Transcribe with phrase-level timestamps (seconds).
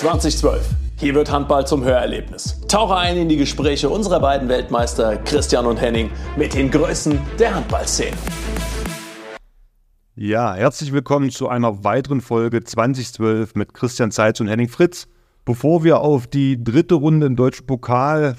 [0.00, 0.66] 2012.
[0.96, 2.58] Hier wird Handball zum Hörerlebnis.
[2.68, 7.54] Tauche ein in die Gespräche unserer beiden Weltmeister Christian und Henning mit den Größen der
[7.54, 8.16] Handballszene.
[10.16, 15.06] Ja, herzlich willkommen zu einer weiteren Folge 2012 mit Christian Zeitz und Henning Fritz.
[15.44, 18.36] Bevor wir auf die dritte Runde im deutschen Pokal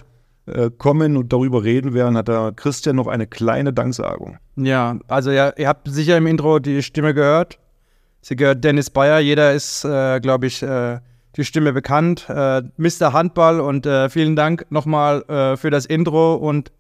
[0.48, 4.39] äh, kommen und darüber reden werden, hat der Christian noch eine kleine Danksagung.
[4.55, 7.59] Ja, also ja, ihr habt sicher im Intro die Stimme gehört.
[8.21, 9.20] Sie gehört Dennis Bayer.
[9.20, 11.00] Jeder ist, äh, glaube ich, äh,
[11.38, 12.27] die Stimme bekannt.
[12.29, 13.13] Äh, Mr.
[13.13, 16.72] Handball und äh, vielen Dank nochmal äh, für das Intro und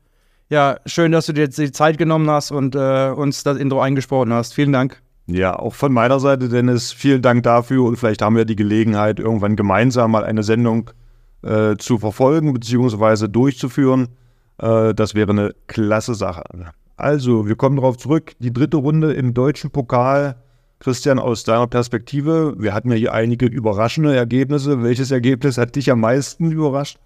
[0.49, 4.33] ja, schön, dass du dir jetzt die Zeit genommen hast und uns das Intro eingesprochen
[4.33, 4.53] hast.
[4.53, 5.01] Vielen Dank.
[5.27, 9.19] Ja, auch von meiner Seite, Dennis, vielen Dank dafür und vielleicht haben wir die Gelegenheit,
[9.19, 10.89] irgendwann gemeinsam mal eine Sendung
[11.43, 13.27] äh, zu verfolgen bzw.
[13.27, 14.09] durchzuführen.
[14.57, 16.43] Äh, das wäre eine klasse Sache.
[16.97, 18.33] Also, wir kommen darauf zurück.
[18.39, 20.35] Die dritte Runde im deutschen Pokal.
[20.81, 24.81] Christian, aus deiner Perspektive, wir hatten ja hier einige überraschende Ergebnisse.
[24.81, 26.97] Welches Ergebnis hat dich am meisten überrascht?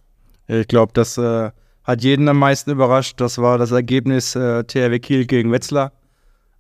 [0.48, 1.52] Ich glaube, das äh,
[1.84, 3.20] hat jeden am meisten überrascht.
[3.20, 5.92] Das war das Ergebnis äh, THW Kiel gegen Wetzlar.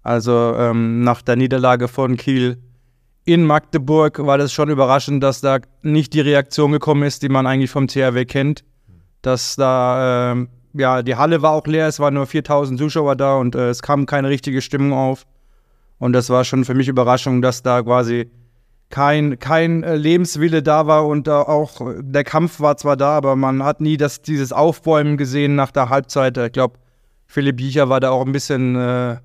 [0.03, 2.57] Also ähm, nach der Niederlage von Kiel
[3.23, 7.47] in Magdeburg war das schon überraschend, dass da nicht die Reaktion gekommen ist, die man
[7.47, 8.65] eigentlich vom THW kennt.
[9.21, 13.37] Dass da, äh, ja, die Halle war auch leer, es waren nur 4000 Zuschauer da
[13.37, 15.25] und äh, es kam keine richtige Stimmung auf.
[15.97, 18.29] Und das war schon für mich Überraschung, dass da quasi
[18.89, 23.63] kein, kein äh, Lebenswille da war und auch der Kampf war zwar da, aber man
[23.63, 26.37] hat nie das, dieses Aufbäumen gesehen nach der Halbzeit.
[26.37, 26.77] Ich glaube,
[27.27, 29.17] Philipp Biecher war da auch ein bisschen äh,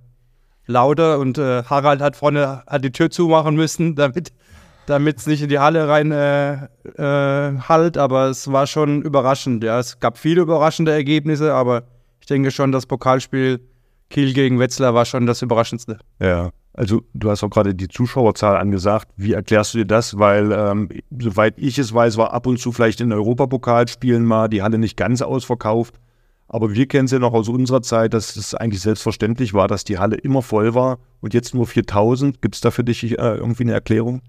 [0.66, 3.94] lauter und äh, Harald hat vorne hat die Tür zumachen müssen,
[4.86, 6.54] damit es nicht in die Halle rein äh,
[6.96, 9.62] äh, halt, aber es war schon überraschend.
[9.62, 11.84] Ja, es gab viele überraschende Ergebnisse, aber
[12.20, 13.60] ich denke schon, das Pokalspiel
[14.08, 15.98] Kiel gegen Wetzlar war schon das Überraschendste.
[16.18, 19.08] Ja, also du hast auch gerade die Zuschauerzahl angesagt.
[19.14, 20.18] Wie erklärst du dir das?
[20.18, 24.62] Weil ähm, soweit ich es weiß, war ab und zu vielleicht in Europapokalspielen mal die
[24.62, 26.00] Halle nicht ganz ausverkauft.
[26.48, 29.84] Aber wir kennen es ja noch aus unserer Zeit, dass es eigentlich selbstverständlich war, dass
[29.84, 32.40] die Halle immer voll war und jetzt nur 4000.
[32.40, 34.22] Gibt es da für dich äh, irgendwie eine Erklärung?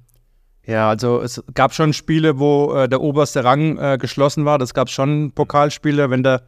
[0.65, 4.57] Ja, also es gab schon Spiele, wo äh, der oberste Rang äh, geschlossen war.
[4.57, 6.41] Das gab schon Pokalspiele, wenn der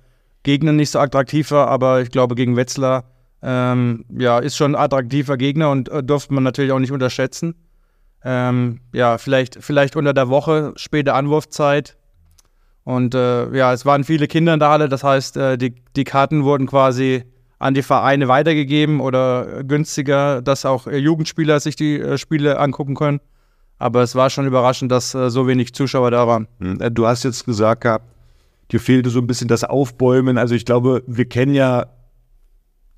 [0.44, 1.70] Gegner nicht so attraktiv war.
[1.70, 3.06] Aber ich glaube, gegen Wetzlar
[3.44, 7.56] ähm, ja, ist schon ein attraktiver Gegner und äh, durfte man natürlich auch nicht unterschätzen.
[8.24, 11.98] Ähm, ja, vielleicht, vielleicht unter der Woche, späte Anwurfzeit,
[12.84, 16.04] und äh, ja, es waren viele Kinder in der Halle, das heißt, äh, die, die
[16.04, 17.24] Karten wurden quasi
[17.60, 22.96] an die Vereine weitergegeben oder günstiger, dass auch äh, Jugendspieler sich die äh, Spiele angucken
[22.96, 23.22] können.
[23.80, 26.48] Aber es war schon überraschend, dass äh, so wenig Zuschauer da waren.
[26.60, 28.06] Hm, du hast jetzt gesagt gehabt,
[28.72, 30.38] dir fehlte so ein bisschen das Aufbäumen.
[30.38, 31.86] Also ich glaube, wir kennen ja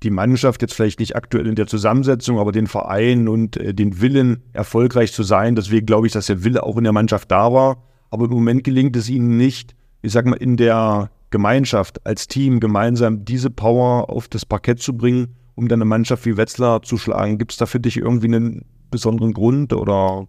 [0.02, 4.42] die Mannschaft jetzt vielleicht nicht aktuell in der Zusammensetzung, aber den Verein und den Willen,
[4.52, 5.56] erfolgreich zu sein.
[5.56, 7.82] Deswegen glaube ich, dass der Wille auch in der Mannschaft da war.
[8.10, 12.60] Aber im Moment gelingt es ihnen nicht, ich sag mal, in der Gemeinschaft, als Team
[12.60, 16.98] gemeinsam diese Power auf das Parkett zu bringen, um dann eine Mannschaft wie Wetzlar zu
[16.98, 17.38] schlagen?
[17.38, 20.28] Gibt es da für dich irgendwie einen besonderen Grund oder?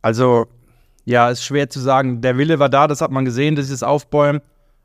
[0.00, 0.46] Also,
[1.04, 2.20] ja, ist schwer zu sagen.
[2.20, 4.40] Der Wille war da, das hat man gesehen, das ist Aufbäumen,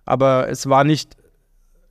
[0.05, 1.17] aber es war nicht,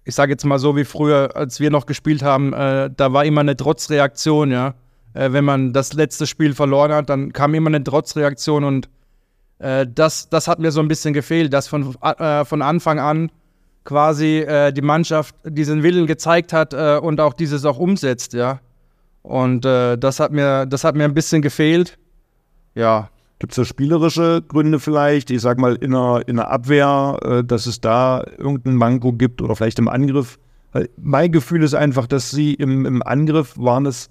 [0.09, 3.27] ich sage jetzt mal so wie früher, als wir noch gespielt haben, äh, da war
[3.27, 4.73] immer eine Trotzreaktion, ja.
[5.13, 8.89] Äh, wenn man das letzte Spiel verloren hat, dann kam immer eine Trotzreaktion und
[9.59, 13.31] äh, das, das hat mir so ein bisschen gefehlt, dass von, äh, von Anfang an
[13.85, 18.61] quasi äh, die Mannschaft diesen Willen gezeigt hat äh, und auch dieses auch umsetzt, ja.
[19.23, 21.99] Und das, hat mir, das hat mir ein bisschen gefehlt.
[22.75, 23.11] Ja.
[23.39, 25.31] Gibt es da spielerische Gründe vielleicht?
[25.31, 29.43] Ich sag mal in der, in der Abwehr, äh, dass es da irgendein Manko gibt
[29.43, 30.39] oder vielleicht im Angriff.
[31.01, 34.11] Mein Gefühl ist einfach, dass sie im, im Angriff waren es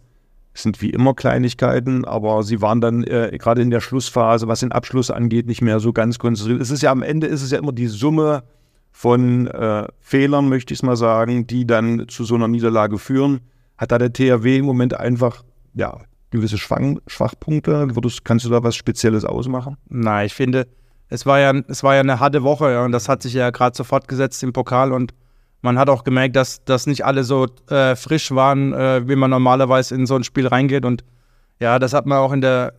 [0.61, 4.71] sind wie immer Kleinigkeiten, aber sie waren dann äh, gerade in der Schlussphase, was den
[4.71, 6.61] Abschluss angeht, nicht mehr so ganz konzentriert.
[6.61, 8.43] Es ist ja am Ende ist es ja immer die Summe
[8.91, 13.41] von äh, Fehlern, möchte ich es mal sagen, die dann zu so einer Niederlage führen.
[13.77, 15.43] Hat da der THW im Moment einfach
[15.75, 15.99] ja,
[16.31, 17.95] gewisse Schwang Schwachpunkte?
[17.95, 19.77] Würdest, kannst du da was Spezielles ausmachen?
[19.89, 20.67] Nein, ich finde,
[21.09, 23.49] es war ja, es war ja eine harte Woche ja, und das hat sich ja
[23.49, 25.13] gerade so fortgesetzt im Pokal und
[25.61, 29.29] man hat auch gemerkt, dass, dass nicht alle so äh, frisch waren, äh, wie man
[29.29, 30.85] normalerweise in so ein Spiel reingeht.
[30.85, 31.03] Und
[31.59, 32.73] ja, das hat man auch in der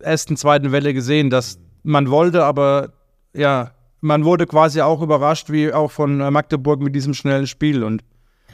[0.00, 2.90] ersten, zweiten Welle gesehen, dass man wollte, aber
[3.32, 3.70] ja,
[4.00, 7.84] man wurde quasi auch überrascht, wie auch von Magdeburg mit diesem schnellen Spiel.
[7.84, 8.02] Und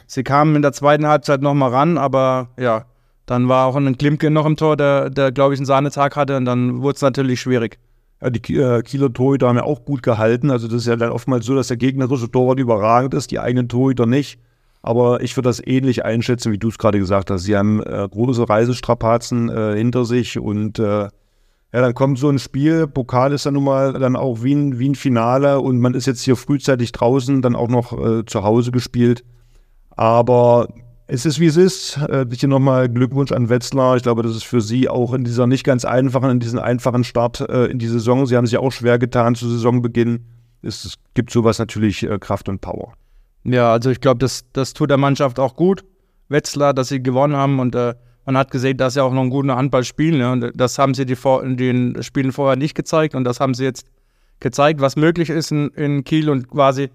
[0.07, 2.85] sie kamen in der zweiten Halbzeit nochmal ran, aber ja,
[3.27, 6.37] dann war auch ein Klimke noch im Tor, der, der glaube ich, einen Sahnetag hatte
[6.37, 7.79] und dann wurde es natürlich schwierig.
[8.21, 10.51] Ja, die äh, Kieler Torhüter haben ja auch gut gehalten.
[10.51, 13.69] Also das ist ja dann oftmals so, dass der gegnerische Torwart überragend ist, die eigenen
[13.69, 14.39] Torhüter nicht.
[14.83, 17.45] Aber ich würde das ähnlich einschätzen, wie du es gerade gesagt hast.
[17.45, 21.09] Sie haben äh, große Reisestrapazen äh, hinter sich und äh,
[21.75, 24.79] Ja, dann kommt so ein Spiel, Pokal ist dann nun mal dann auch wie ein,
[24.79, 28.43] wie ein Finale und man ist jetzt hier frühzeitig draußen, dann auch noch äh, zu
[28.43, 29.25] Hause gespielt.
[29.91, 30.69] Aber
[31.07, 31.97] es ist wie es ist.
[31.97, 33.97] Äh, hier nochmal Glückwunsch an Wetzlar.
[33.97, 37.05] Ich glaube, das ist für Sie auch in dieser nicht ganz einfachen, in diesem einfachen
[37.05, 38.27] Start äh, in die Saison.
[38.27, 40.25] Sie haben sich auch schwer getan zu Saisonbeginn.
[40.63, 42.95] Es, gibt sowas natürlich äh, Kraft und Power.
[43.45, 45.85] Ja, also ich glaube, das, das tut der Mannschaft auch gut.
[46.29, 47.95] Wetzlar, dass sie gewonnen haben und äh,
[48.25, 50.21] man hat gesehen, dass sie auch noch einen guten Handball spielen.
[50.21, 53.41] Ja, und das haben sie die vor, in den Spielen vorher nicht gezeigt und das
[53.41, 53.87] haben sie jetzt
[54.41, 56.91] gezeigt, was möglich ist in, in Kiel und quasi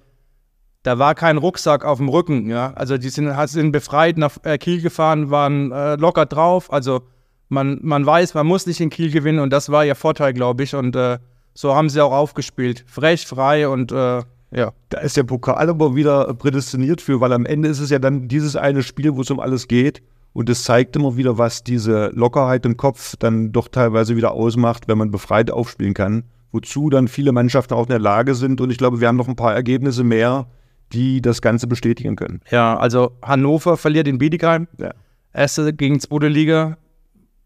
[0.88, 2.72] da war kein Rucksack auf dem Rücken, ja.
[2.76, 6.72] Also die sind, sind befreit nach äh, Kiel gefahren, waren äh, locker drauf.
[6.72, 7.02] Also
[7.50, 10.64] man, man weiß, man muss nicht in Kiel gewinnen und das war ihr Vorteil, glaube
[10.64, 10.76] ich.
[10.76, 11.18] Und äh,
[11.54, 12.86] so haben sie auch aufgespielt.
[12.88, 14.72] Frech, frei und äh, ja.
[14.88, 18.30] Da ist der Pokal aber wieder prädestiniert für, weil am Ende ist es ja dann
[18.30, 20.02] dieses eine Spiel, wo es um alles geht.
[20.32, 24.88] Und es zeigt immer wieder, was diese Lockerheit im Kopf dann doch teilweise wieder ausmacht,
[24.88, 26.24] wenn man befreit aufspielen kann.
[26.54, 28.62] Wozu dann viele Mannschaften auch in der Lage sind.
[28.62, 30.48] Und ich glaube, wir haben noch ein paar Ergebnisse mehr,
[30.94, 32.42] die das Ganze bestätigen können.
[32.50, 34.68] Ja, also Hannover verliert in Bietigheim.
[34.78, 34.92] Ja.
[35.34, 36.78] Erste gegen zweite Liga.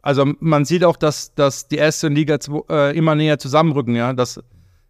[0.01, 2.37] Also man sieht auch, dass, dass die erste Liga
[2.69, 4.13] äh, immer näher zusammenrücken, ja.
[4.13, 4.41] Dass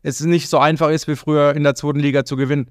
[0.03, 2.67] es nicht so einfach ist, wie früher in der zweiten Liga zu gewinnen.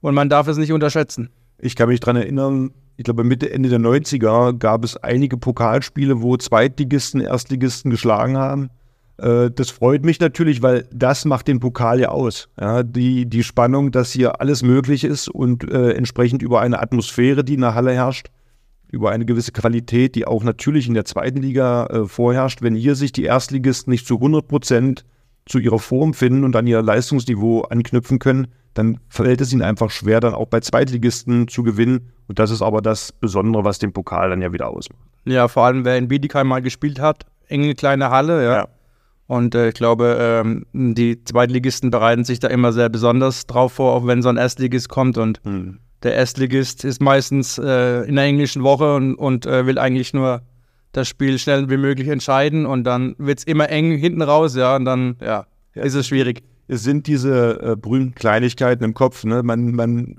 [0.00, 1.30] Und man darf es nicht unterschätzen.
[1.58, 6.22] Ich kann mich daran erinnern, ich glaube Mitte, Ende der 90er gab es einige Pokalspiele,
[6.22, 8.70] wo Zweitligisten Erstligisten geschlagen haben.
[9.18, 12.48] Äh, das freut mich natürlich, weil das macht den Pokal ja aus.
[12.60, 17.44] Ja, die, die Spannung, dass hier alles möglich ist und äh, entsprechend über eine Atmosphäre,
[17.44, 18.28] die in der Halle herrscht,
[18.90, 22.62] über eine gewisse Qualität, die auch natürlich in der zweiten Liga äh, vorherrscht.
[22.62, 25.04] Wenn hier sich die Erstligisten nicht zu 100 Prozent
[25.46, 29.90] zu ihrer Form finden und an ihr Leistungsniveau anknüpfen können, dann fällt es ihnen einfach
[29.90, 32.10] schwer, dann auch bei Zweitligisten zu gewinnen.
[32.28, 35.02] Und das ist aber das Besondere, was den Pokal dann ja wieder ausmacht.
[35.24, 38.54] Ja, vor allem, wer in Bietigheim mal gespielt hat, enge kleine Halle, ja.
[38.54, 38.68] ja.
[39.26, 43.94] Und äh, ich glaube, ähm, die Zweitligisten bereiten sich da immer sehr besonders drauf vor,
[43.94, 45.16] auch wenn so ein Erstligist kommt.
[45.16, 45.78] Und hm.
[46.02, 50.42] der Erstligist ist meistens äh, in der englischen Woche und, und äh, will eigentlich nur
[50.92, 52.66] das Spiel schnell wie möglich entscheiden.
[52.66, 54.76] Und dann wird es immer eng hinten raus, ja.
[54.76, 55.82] Und dann ja, ja.
[55.82, 56.42] ist es schwierig.
[56.68, 59.24] Es sind diese äh, berühmten Kleinigkeiten im Kopf.
[59.24, 59.42] Ne?
[59.42, 60.16] Man, man,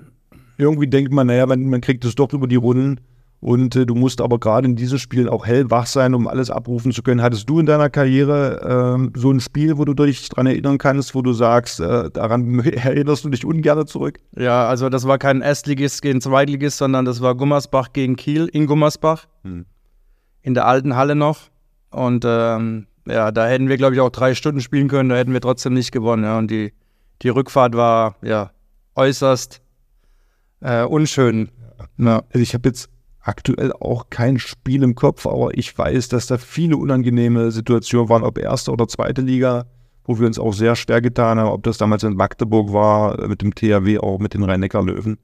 [0.58, 3.00] irgendwie denkt man, naja, man, man kriegt es doch über die Runden.
[3.40, 6.92] Und äh, du musst aber gerade in diesen Spielen auch hellwach sein, um alles abrufen
[6.92, 7.22] zu können.
[7.22, 11.14] Hattest du in deiner Karriere äh, so ein Spiel, wo du dich daran erinnern kannst,
[11.14, 14.18] wo du sagst, äh, daran erinnerst du dich ungern zurück?
[14.36, 18.66] Ja, also das war kein Erstligist gegen Zweitligist, sondern das war Gummersbach gegen Kiel in
[18.66, 19.26] Gummersbach.
[19.42, 19.66] Hm.
[20.42, 21.50] In der alten Halle noch.
[21.90, 25.32] Und ähm, ja, da hätten wir, glaube ich, auch drei Stunden spielen können, da hätten
[25.32, 26.24] wir trotzdem nicht gewonnen.
[26.24, 26.38] Ja.
[26.38, 26.72] Und die,
[27.22, 28.50] die Rückfahrt war ja
[28.94, 29.60] äußerst
[30.60, 31.50] äh, unschön.
[31.98, 32.22] Ja.
[32.32, 32.88] Also ich habe jetzt
[33.26, 38.22] aktuell auch kein Spiel im Kopf, aber ich weiß, dass da viele unangenehme Situationen waren,
[38.22, 39.66] ob erste oder zweite Liga,
[40.04, 43.42] wo wir uns auch sehr schwer getan haben, ob das damals in Magdeburg war, mit
[43.42, 45.18] dem THW, auch mit den Rhein-Neckar-Löwen.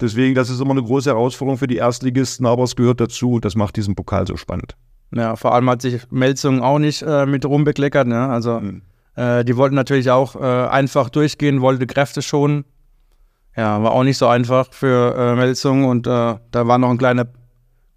[0.00, 3.44] Deswegen, das ist immer eine große Herausforderung für die Erstligisten, aber es gehört dazu und
[3.44, 4.76] das macht diesen Pokal so spannend.
[5.14, 8.08] Ja, vor allem hat sich Melzung auch nicht äh, mit rumbekleckert.
[8.08, 8.28] Ne?
[8.28, 8.82] Also, mhm.
[9.14, 12.64] äh, die wollten natürlich auch äh, einfach durchgehen, wollte Kräfte schonen.
[13.56, 16.98] Ja, war auch nicht so einfach für äh, Melsung und äh, da war noch ein
[16.98, 17.26] kleiner,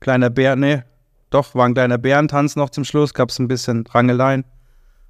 [0.02, 0.84] kleiner Bär, nee,
[1.30, 4.46] doch, war ein kleiner Bärentanz noch zum Schluss, gab es ein bisschen Rangeleien.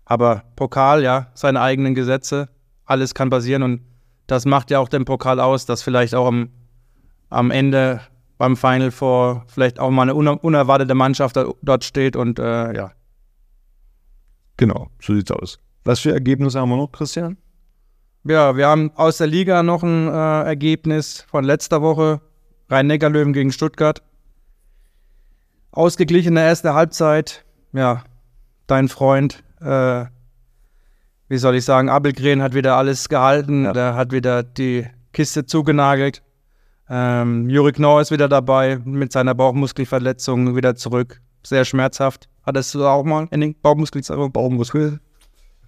[0.06, 2.50] Aber Pokal, ja, seine eigenen Gesetze,
[2.86, 3.81] alles kann passieren und
[4.28, 6.49] das macht ja auch den Pokal aus, dass vielleicht auch am,
[7.30, 8.02] am Ende
[8.37, 12.92] beim Final Four vielleicht auch mal eine uner unerwartete Mannschaft dort steht und äh, ja.
[14.57, 15.59] Genau, so sieht's aus.
[15.83, 17.37] Was für Ergebnisse haben wir noch, Christian?
[18.28, 22.22] Ja, wir haben aus der Liga noch ein äh, Ergebnis von letzter Woche.
[22.70, 24.02] Rhein-Neckar-Löwen gegen Stuttgart.
[25.70, 27.46] Ausgeglichene erste Halbzeit.
[27.72, 28.04] Ja,
[28.66, 30.06] dein Freund, äh,
[31.28, 33.66] wie soll ich sagen, Abelgren hat wieder alles gehalten.
[33.66, 33.74] Ja.
[33.74, 36.24] Der hat wieder die Kiste zugenagelt.
[36.90, 41.22] Ähm, Juri Knorr ist wieder dabei mit seiner Bauchmuskelverletzung wieder zurück.
[41.44, 42.28] Sehr schmerzhaft.
[42.42, 43.56] Hattest du auch mal Henning?
[43.62, 44.32] Bauchmuskelzerrung?
[44.32, 45.00] Bauchmuskel?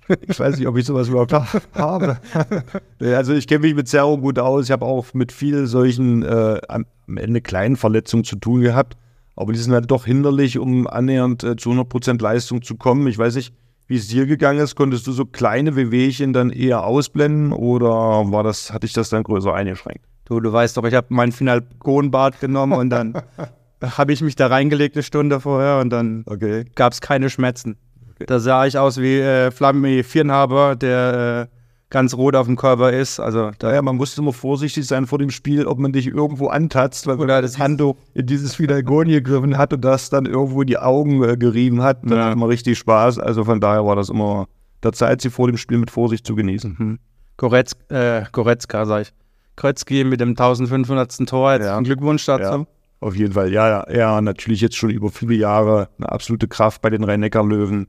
[0.27, 1.33] Ich weiß nicht, ob ich sowas überhaupt
[1.73, 2.17] habe.
[2.99, 4.65] also ich kenne mich mit Zerrung gut aus.
[4.65, 6.85] Ich habe auch mit vielen solchen äh, am
[7.15, 8.97] Ende kleinen Verletzungen zu tun gehabt.
[9.35, 13.07] Aber die sind halt doch hinderlich, um annähernd äh, zu 100% Leistung zu kommen.
[13.07, 13.53] Ich weiß nicht,
[13.87, 14.75] wie es dir gegangen ist.
[14.75, 17.89] Konntest du so kleine Wehwehchen dann eher ausblenden oder
[18.31, 20.05] war das, hatte ich das dann größer eingeschränkt?
[20.25, 23.13] Du, du weißt doch, ich habe mein Finalgonbad genommen und dann
[23.81, 26.65] habe ich mich da reingelegt eine Stunde vorher und dann okay.
[26.75, 27.77] gab es keine Schmerzen.
[28.25, 31.55] Da sah ich aus wie äh, Flammi Vierenhaber, der äh,
[31.89, 33.19] ganz rot auf dem Körper ist.
[33.19, 36.47] Also da Ja, man musste immer vorsichtig sein vor dem Spiel, ob man dich irgendwo
[36.47, 40.67] antatzt, weil oder das Handtuch in dieses Fidelgon gegriffen hat und das dann irgendwo in
[40.67, 41.99] die Augen äh, gerieben hat.
[42.03, 42.25] Dann Ja.
[42.31, 43.19] hat man richtig Spaß.
[43.19, 44.47] Also von daher war das immer
[44.83, 46.77] der Zeit, sie vor dem Spiel mit Vorsicht zu genießen.
[46.77, 46.99] Hm.
[47.37, 49.13] Goretz, äh, Goretzka, sag ich.
[49.55, 51.25] Krötzky mit dem 1500.
[51.27, 51.53] Tor.
[51.53, 51.79] Jetzt Ja.
[51.79, 52.41] Glückwunsch dazu.
[52.59, 52.65] Ja.
[52.99, 56.81] Auf jeden Fall, ja, ja, ja, natürlich jetzt schon über viele Jahre eine absolute Kraft
[56.81, 57.87] bei den Rhein-Neckar-Löwen.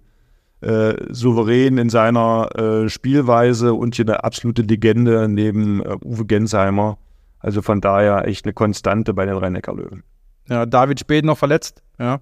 [0.61, 6.99] Äh, souverän in seiner äh, Spielweise und hier eine absolute Legende neben äh, Uwe Gensheimer.
[7.39, 10.03] Also von daher echt eine Konstante bei den Rhein-Neckar-Löwen.
[10.49, 11.85] Ja, David Speth noch verletzt.
[12.01, 12.21] Ja.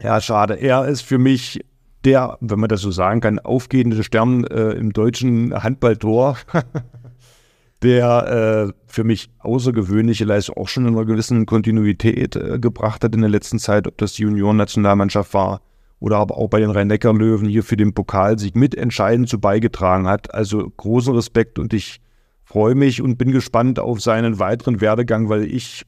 [0.00, 0.54] Ja, schade.
[0.54, 1.60] Er ist für mich
[2.04, 6.38] der, wenn man das so sagen kann, aufgehende Stern äh, im deutschen Handballtor,
[7.82, 13.14] der äh, für mich außergewöhnliche Leistung auch schon in einer gewissen Kontinuität äh, gebracht hat
[13.14, 15.60] in der letzten Zeit, ob das die Union-Nationalmannschaft war
[16.00, 20.32] oder aber auch bei den Rhein-Neckar-Löwen hier für den Pokalsieg mitentscheidend zu beigetragen hat.
[20.34, 22.00] Also großen Respekt und ich
[22.44, 25.84] freue mich und bin gespannt auf seinen weiteren Werdegang, weil ich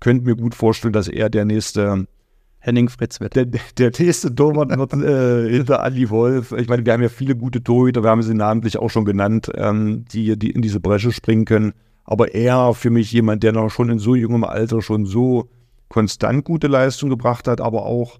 [0.00, 2.06] könnte mir gut vorstellen, dass er der nächste
[2.58, 3.36] Henning Fritz wird.
[3.36, 6.52] der, der nächste Torwart wird äh, hinter Andi Wolf.
[6.52, 9.50] Ich meine, wir haben ja viele gute Torhüter, wir haben sie namentlich auch schon genannt,
[9.54, 11.72] ähm, die, die in diese Bresche springen können.
[12.04, 15.48] Aber er für mich jemand, der noch schon in so jungem Alter schon so
[15.88, 18.18] konstant gute Leistung gebracht hat, aber auch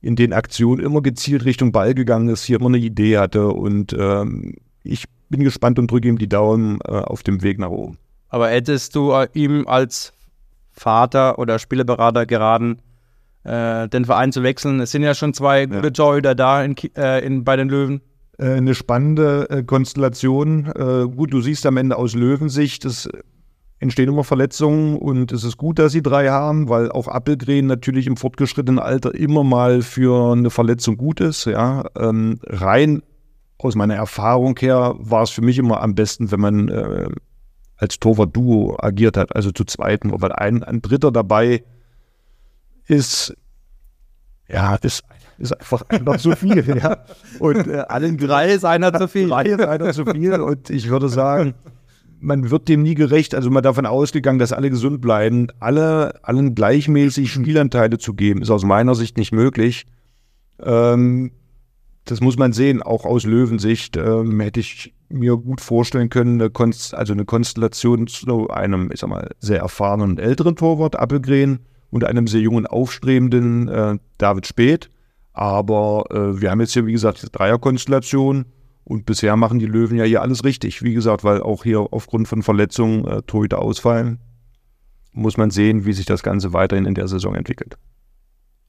[0.00, 3.48] in den Aktionen immer gezielt Richtung Ball gegangen ist, hier immer eine Idee hatte.
[3.48, 7.70] Und ähm, ich bin gespannt und drücke ihm die Daumen äh, auf dem Weg nach
[7.70, 7.98] oben.
[8.28, 10.12] Aber hättest du äh, ihm als
[10.70, 12.78] Vater oder Spielerberater geraten,
[13.44, 14.80] äh, den Verein zu wechseln?
[14.80, 18.00] Es sind ja schon zwei gute Torhüter da in, äh, in, bei den Löwen.
[18.38, 20.64] Äh, eine spannende äh, Konstellation.
[21.16, 23.08] Gut, du siehst am Ende aus Löwensicht, es
[23.80, 28.06] entstehen immer Verletzungen und es ist gut, dass sie drei haben, weil auch Appelgren natürlich
[28.06, 31.44] im fortgeschrittenen Alter immer mal für eine Verletzung gut ist.
[31.44, 33.02] Ja, ähm, rein
[33.58, 37.08] aus meiner Erfahrung her war es für mich immer am besten, wenn man äh,
[37.76, 41.62] als Torwart-Duo agiert hat, also zu zweiten, weil ein, ein Dritter dabei
[42.86, 43.34] ist,
[44.48, 45.04] ja, ist,
[45.38, 46.76] ist einfach noch zu viel.
[46.76, 47.04] ja.
[47.38, 49.28] Und äh, allen Drei ist einer zu viel.
[49.28, 50.40] Drei ist einer zu viel.
[50.40, 51.54] Und ich würde sagen,
[52.20, 53.34] man wird dem nie gerecht.
[53.34, 55.48] Also mal davon ausgegangen, dass alle gesund bleiben.
[55.60, 59.86] Alle, allen gleichmäßig Spielanteile zu geben, ist aus meiner Sicht nicht möglich.
[60.62, 61.32] Ähm,
[62.04, 66.50] das muss man sehen, auch aus Löwensicht ähm, hätte ich mir gut vorstellen können, eine
[66.50, 71.60] Konst also eine Konstellation zu einem, ich sag mal, sehr erfahrenen und älteren Torwart, Appelgren,
[71.90, 74.90] und einem sehr jungen, aufstrebenden äh, David Speth.
[75.32, 78.46] Aber äh, wir haben jetzt hier, wie gesagt, diese Dreierkonstellation
[78.88, 80.82] und bisher machen die Löwen ja hier alles richtig.
[80.82, 84.18] Wie gesagt, weil auch hier aufgrund von Verletzungen äh, Torhüter ausfallen,
[85.12, 87.76] muss man sehen, wie sich das Ganze weiterhin in der Saison entwickelt.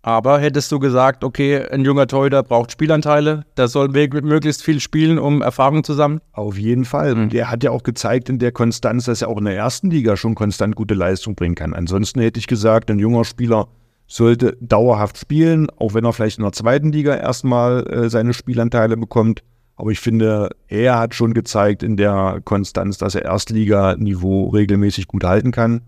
[0.02, 4.80] Aber hättest du gesagt, okay, ein junger Torhüter braucht Spielanteile, der soll mög- möglichst viel
[4.80, 6.22] spielen, um Erfahrung zu sammeln?
[6.32, 7.14] Auf jeden Fall.
[7.14, 9.90] Und er hat ja auch gezeigt in der Konstanz, dass er auch in der ersten
[9.90, 11.74] Liga schon konstant gute Leistung bringen kann.
[11.74, 13.68] Ansonsten hätte ich gesagt, ein junger Spieler
[14.08, 18.98] sollte dauerhaft spielen, auch wenn er vielleicht in der zweiten Liga erstmal äh, seine Spielanteile
[18.98, 19.44] bekommt.
[19.80, 25.24] Aber ich finde, er hat schon gezeigt in der Konstanz, dass er Erstliganiveau regelmäßig gut
[25.24, 25.84] halten kann.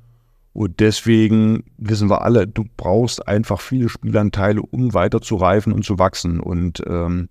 [0.53, 5.83] Und deswegen wissen wir alle, du brauchst einfach viele Spielanteile, um weiter zu reifen und
[5.83, 6.39] zu wachsen.
[6.39, 7.27] Und ähm,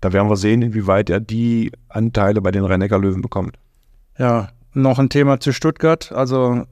[0.00, 3.58] da werden wir sehen, inwieweit er die Anteile bei den Rhein-Neckar-Löwen bekommt.
[4.16, 6.10] Ja, noch ein Thema zu Stuttgart.
[6.10, 6.64] Also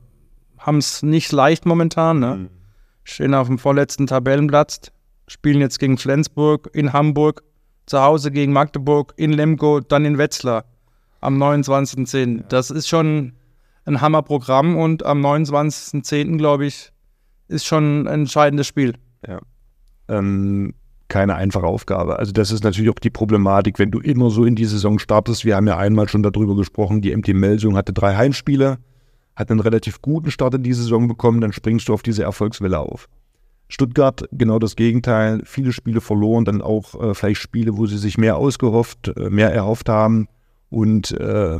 [0.56, 2.20] haben es nicht leicht momentan.
[2.20, 2.48] Ne?
[3.04, 4.92] Stehen auf dem vorletzten Tabellenplatz,
[5.26, 7.42] spielen jetzt gegen Flensburg, in Hamburg,
[7.90, 10.64] zu Hause gegen Magdeburg, in Lemgo, dann in Wetzlar
[11.20, 12.44] am 29.10.
[12.48, 13.32] Das ist schon
[13.84, 16.38] ein Hammerprogramm und am 29.10.
[16.38, 16.92] glaube ich,
[17.48, 18.94] ist schon ein entscheidendes Spiel.
[20.08, 20.72] ähm,
[21.08, 22.16] keine einfache Aufgabe.
[22.20, 25.44] Also das ist natürlich auch die Problematik, wenn du immer so in die Saison startest.
[25.44, 28.78] Wir haben ja einmal schon darüber gesprochen, die MT Melsung hatte drei Heimspiele,
[29.34, 32.78] hat einen relativ guten Start in die Saison bekommen, dann springst du auf diese Erfolgswelle
[32.78, 33.08] auf.
[33.70, 38.18] Stuttgart genau das Gegenteil, viele Spiele verloren, dann auch äh, vielleicht Spiele, wo sie sich
[38.18, 40.28] mehr ausgehofft, äh, mehr erhofft haben
[40.70, 41.58] und äh,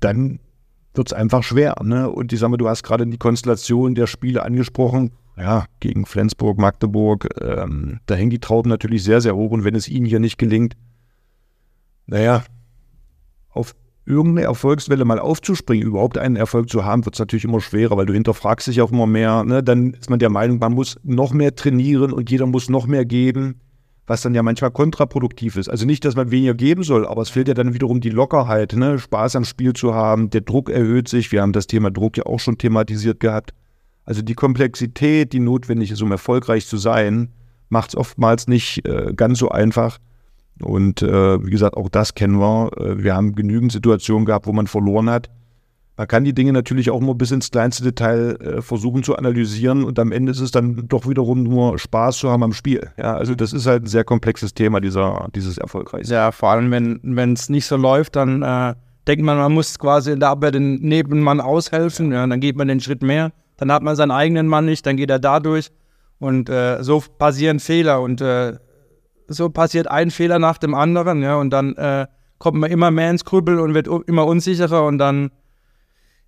[0.00, 0.40] dann
[0.94, 1.76] wird es einfach schwer.
[1.82, 2.10] Ne?
[2.10, 5.12] Und ich sag mal, du hast gerade die Konstellation der Spiele angesprochen.
[5.36, 9.52] Ja, gegen Flensburg, Magdeburg, ähm, da hängen die Trauben natürlich sehr, sehr hoch.
[9.52, 10.76] Und wenn es ihnen hier nicht gelingt,
[12.06, 12.42] naja,
[13.50, 13.76] auf
[14.08, 18.06] irgendeine Erfolgswelle mal aufzuspringen, überhaupt einen Erfolg zu haben, wird es natürlich immer schwerer, weil
[18.06, 19.44] du hinterfragst dich auch immer mehr.
[19.44, 19.62] Ne?
[19.62, 23.04] Dann ist man der Meinung, man muss noch mehr trainieren und jeder muss noch mehr
[23.04, 23.60] geben,
[24.06, 25.68] was dann ja manchmal kontraproduktiv ist.
[25.68, 28.72] Also nicht, dass man weniger geben soll, aber es fehlt ja dann wiederum die Lockerheit,
[28.72, 28.98] ne?
[28.98, 30.30] Spaß am Spiel zu haben.
[30.30, 31.30] Der Druck erhöht sich.
[31.30, 33.52] Wir haben das Thema Druck ja auch schon thematisiert gehabt.
[34.04, 37.28] Also die Komplexität, die notwendig ist, um erfolgreich zu sein,
[37.68, 39.98] macht es oftmals nicht äh, ganz so einfach,
[40.62, 42.70] Und äh, wie gesagt, auch das kennen wir.
[42.76, 45.30] Äh, wir haben genügend Situationen gehabt, wo man verloren hat.
[45.98, 49.82] Man kann die Dinge natürlich auch nur bis ins kleinste Detail äh, versuchen zu analysieren
[49.82, 52.88] und am Ende ist es dann doch wiederum nur Spaß zu haben am Spiel.
[52.96, 56.12] Ja, also das ist halt ein sehr komplexes Thema, dieser, dieses Erfolgreiche.
[56.12, 58.74] Ja, vor allem, wenn es nicht so läuft, dann äh,
[59.08, 62.68] denkt man, man muss quasi in der Abwehr den Nebenmann aushelfen, ja, dann geht man
[62.68, 65.72] den Schritt mehr, dann hat man seinen eigenen Mann nicht, dann geht er da durch
[66.20, 68.52] und äh, so passieren Fehler und äh,
[69.28, 72.06] so passiert ein Fehler nach dem anderen, ja, und dann äh,
[72.38, 75.30] kommt man immer mehr ins Krüppel und wird immer unsicherer und dann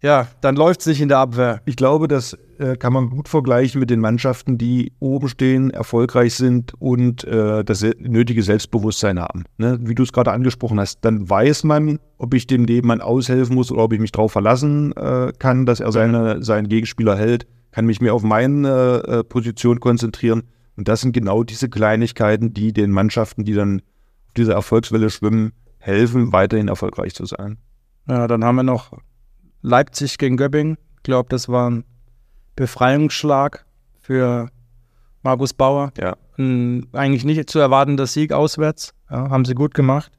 [0.02, 1.60] ja, dann läuft es nicht in der Abwehr.
[1.66, 6.34] Ich glaube, das äh, kann man gut vergleichen mit den Mannschaften, die oben stehen, erfolgreich
[6.34, 9.44] sind und äh, das nötige Selbstbewusstsein haben.
[9.58, 9.78] Ne?
[9.82, 13.70] Wie du es gerade angesprochen hast, dann weiß man, ob ich dem Nebenmann aushelfen muss
[13.70, 17.84] oder ob ich mich darauf verlassen äh, kann, dass er seine, seinen Gegenspieler hält, kann
[17.84, 20.44] mich mehr auf meine äh, Position konzentrieren.
[20.80, 23.82] Und das sind genau diese Kleinigkeiten, die den Mannschaften, die dann
[24.28, 27.58] auf dieser Erfolgswelle schwimmen, helfen, weiterhin erfolgreich zu sein.
[28.08, 28.96] Ja, dann haben wir noch
[29.60, 30.78] Leipzig gegen Göpping.
[30.96, 31.84] Ich glaube, das war ein
[32.56, 33.66] Befreiungsschlag
[34.00, 34.48] für
[35.22, 35.92] Markus Bauer.
[35.98, 36.16] Ja.
[36.38, 38.94] Ein eigentlich nicht zu erwartender Sieg auswärts.
[39.10, 40.10] Ja, haben sie gut gemacht.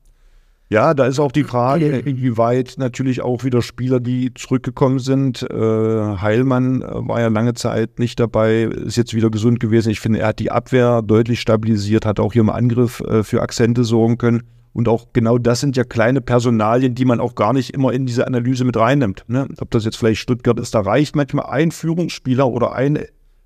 [0.71, 5.43] Ja, da ist auch die Frage, inwieweit natürlich auch wieder Spieler, die zurückgekommen sind.
[5.51, 9.89] Äh, Heilmann äh, war ja lange Zeit nicht dabei, ist jetzt wieder gesund gewesen.
[9.89, 13.41] Ich finde, er hat die Abwehr deutlich stabilisiert, hat auch hier im Angriff äh, für
[13.41, 14.43] Akzente sorgen können.
[14.71, 18.05] Und auch genau das sind ja kleine Personalien, die man auch gar nicht immer in
[18.05, 19.25] diese Analyse mit reinnimmt.
[19.27, 19.49] Ne?
[19.59, 22.97] Ob das jetzt vielleicht Stuttgart ist, da reicht manchmal ein Führungsspieler oder ein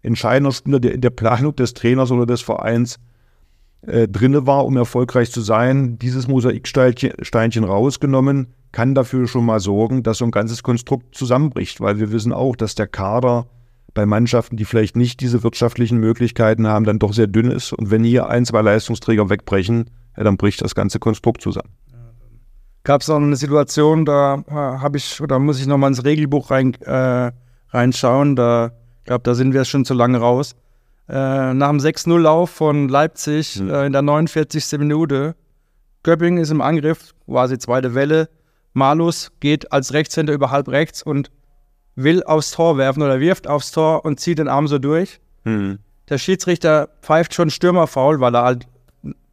[0.03, 2.99] entscheidender Spieler, der in der Planung des Trainers oder des Vereins
[3.87, 5.97] äh, drinne war, um erfolgreich zu sein.
[5.99, 11.99] Dieses Mosaiksteinchen rausgenommen, kann dafür schon mal sorgen, dass so ein ganzes Konstrukt zusammenbricht, weil
[11.99, 13.47] wir wissen auch, dass der Kader
[13.93, 17.71] bei Mannschaften, die vielleicht nicht diese wirtschaftlichen Möglichkeiten haben, dann doch sehr dünn ist.
[17.71, 21.69] Und wenn hier ein, zwei Leistungsträger wegbrechen, ja, dann bricht das ganze Konstrukt zusammen.
[22.83, 26.51] Gab es auch eine Situation, da äh, habe ich, oder muss ich nochmal ins Regelbuch
[26.51, 27.31] rein, äh,
[27.69, 28.71] reinschauen, da
[29.05, 30.55] glaube, da sind wir schon zu lange raus.
[31.07, 33.69] Äh, nach dem 6-0-Lauf von Leipzig mhm.
[33.69, 34.79] äh, in der 49.
[34.79, 35.35] Minute,
[36.03, 38.29] Göpping ist im Angriff, quasi zweite Welle.
[38.73, 41.31] Malus geht als Rechtshänder über halb rechts und
[41.95, 45.19] will aufs Tor werfen oder wirft aufs Tor und zieht den Arm so durch.
[45.43, 45.79] Mhm.
[46.09, 48.67] Der Schiedsrichter pfeift schon Stürmerfaul, weil er halt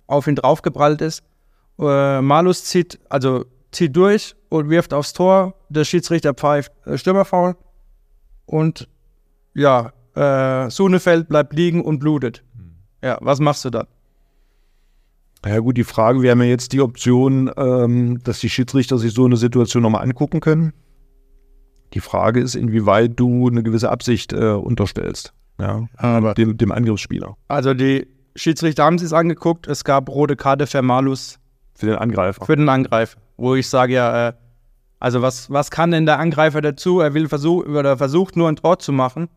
[0.06, 1.22] auf ihn draufgeprallt ist.
[1.78, 5.54] Äh, Malus zieht, also zieht durch und wirft aufs Tor.
[5.68, 7.56] Der Schiedsrichter pfeift äh, Stürmerfoul.
[8.46, 8.88] Und
[9.54, 12.42] ja, äh, Sunefeld bleibt liegen und blutet.
[12.56, 12.72] Hm.
[13.02, 13.86] Ja, was machst du da?
[15.44, 19.12] Ja gut, die Frage, wir haben ja jetzt die Option, ähm, dass die Schiedsrichter sich
[19.12, 20.72] so eine Situation nochmal angucken können.
[21.94, 25.34] Die Frage ist, inwieweit du eine gewisse Absicht äh, unterstellst.
[25.58, 27.36] Ja, aber dem, dem Angriffsspieler.
[27.48, 29.66] Also die Schiedsrichter haben sich es angeguckt.
[29.66, 31.38] Es gab rote Karte für Malus.
[31.74, 32.44] Für den Angreifer.
[32.44, 33.18] Für den Angreifer.
[33.36, 34.32] Wo ich sage ja, äh,
[35.00, 37.00] also was, was kann denn der Angreifer dazu?
[37.00, 39.28] Er will versuch, oder versucht nur ein Tor zu machen.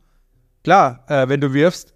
[0.66, 1.94] Klar, äh, wenn du wirfst,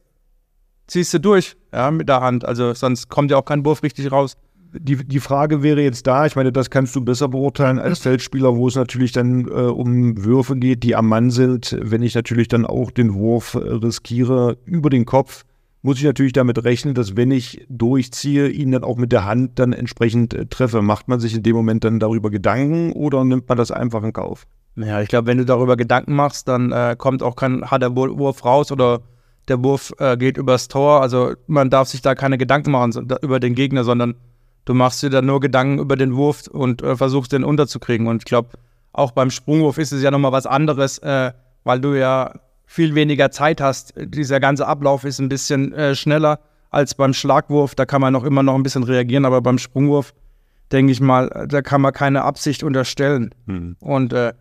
[0.85, 2.45] ziehst du durch, ja, mit der Hand.
[2.45, 4.37] Also sonst kommt ja auch kein Wurf richtig raus.
[4.71, 8.55] Die, die Frage wäre jetzt da, ich meine, das kannst du besser beurteilen als Feldspieler,
[8.55, 11.75] wo es natürlich dann äh, um Würfe geht, die am Mann sind.
[11.81, 15.45] Wenn ich natürlich dann auch den Wurf äh, riskiere über den Kopf,
[15.81, 19.57] muss ich natürlich damit rechnen, dass wenn ich durchziehe, ihn dann auch mit der Hand
[19.57, 20.83] dann entsprechend äh, treffe.
[20.83, 24.13] Macht man sich in dem Moment dann darüber Gedanken oder nimmt man das einfach in
[24.13, 24.45] Kauf?
[24.85, 28.45] Ja, ich glaube, wenn du darüber Gedanken machst, dann äh, kommt auch kein harter Wurf
[28.45, 29.01] raus oder
[29.47, 31.01] der Wurf äh, geht übers Tor.
[31.01, 34.15] Also man darf sich da keine Gedanken machen so, da, über den Gegner, sondern
[34.65, 38.07] du machst dir dann nur Gedanken über den Wurf und äh, versuchst den unterzukriegen.
[38.07, 38.49] Und ich glaube,
[38.93, 41.31] auch beim Sprungwurf ist es ja nochmal was anderes, äh,
[41.63, 42.33] weil du ja
[42.65, 43.93] viel weniger Zeit hast.
[43.97, 46.39] Dieser ganze Ablauf ist ein bisschen äh, schneller
[46.69, 47.75] als beim Schlagwurf.
[47.75, 50.13] Da kann man noch immer noch ein bisschen reagieren, aber beim Sprungwurf,
[50.71, 53.33] denke ich mal, da kann man keine Absicht unterstellen.
[53.47, 53.75] Mhm.
[53.79, 54.33] Und äh,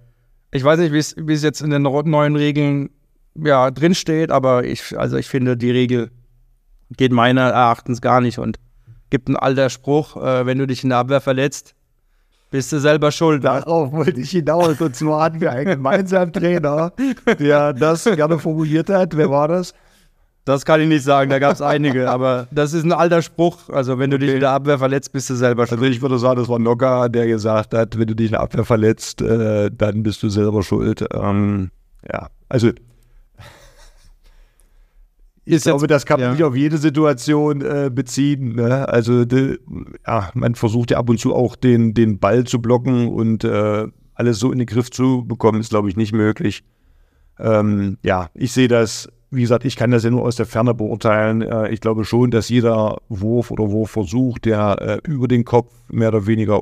[0.50, 2.90] ich weiß nicht, wie es jetzt in den neuen Regeln
[3.34, 6.10] ja, drinsteht, aber ich, also ich finde, die Regel
[6.96, 8.58] geht meiner Erachtens gar nicht und
[9.10, 11.74] gibt einen alter Spruch, äh, wenn du dich in der Abwehr verletzt,
[12.50, 13.44] bist du selber schuld.
[13.44, 14.80] Darauf wollte ich hinaus.
[14.80, 16.92] Und zwar hatten wir einen gemeinsamen Trainer,
[17.38, 19.16] der das gerne formuliert hat.
[19.16, 19.74] Wer war das?
[20.48, 23.68] Das kann ich nicht sagen, da gab es einige, aber das ist ein alter Spruch.
[23.68, 25.78] Also, wenn du dich in der Abwehr verletzt, bist du selber schuld.
[25.78, 28.40] Also, ich würde sagen, das war Nocker, der gesagt hat, wenn du dich in der
[28.40, 31.04] Abwehr verletzt, äh, dann bist du selber schuld.
[31.12, 31.70] Ähm,
[32.10, 32.70] ja, also
[35.44, 36.32] ich glaube, das kann man ja.
[36.32, 38.56] nicht auf jede Situation äh, beziehen.
[38.56, 38.88] Ne?
[38.88, 39.58] Also de,
[40.06, 43.86] ja, man versucht ja ab und zu auch den, den Ball zu blocken und äh,
[44.14, 46.64] alles so in den Griff zu bekommen, ist, glaube ich, nicht möglich.
[47.38, 50.74] Ähm, ja, ich sehe das wie gesagt, ich kann das ja nur aus der Ferne
[50.74, 51.42] beurteilen.
[51.42, 56.08] Äh, ich glaube schon, dass jeder Wurf oder Wurfversuch, der äh, über den Kopf mehr
[56.08, 56.60] oder weniger,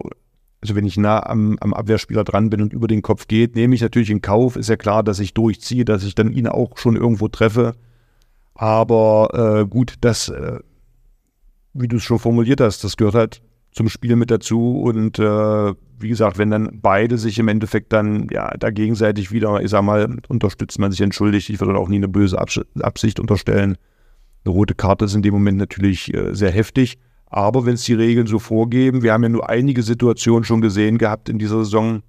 [0.61, 3.75] also wenn ich nah am, am, Abwehrspieler dran bin und über den Kopf geht, nehme
[3.75, 4.57] ich natürlich in Kauf.
[4.57, 7.75] Ist ja klar, dass ich durchziehe, dass ich dann ihn auch schon irgendwo treffe.
[8.55, 10.59] Aber äh, gut, das, äh,
[11.75, 14.81] wie du es schon formuliert hast, das gehört halt zum Spiel mit dazu.
[14.81, 19.63] Und äh, wie gesagt, wenn dann beide sich im Endeffekt dann ja da gegenseitig wieder,
[19.63, 23.77] ich sag mal, unterstützt man sich entschuldigt, ich würde auch nie eine böse Absicht unterstellen.
[24.45, 26.99] Eine rote Karte ist in dem Moment natürlich äh, sehr heftig.
[27.27, 30.99] Aber wenn es die Regeln so vorgeben, wir haben ja nur einige Situationen schon gesehen
[30.99, 32.03] gehabt in dieser Saison,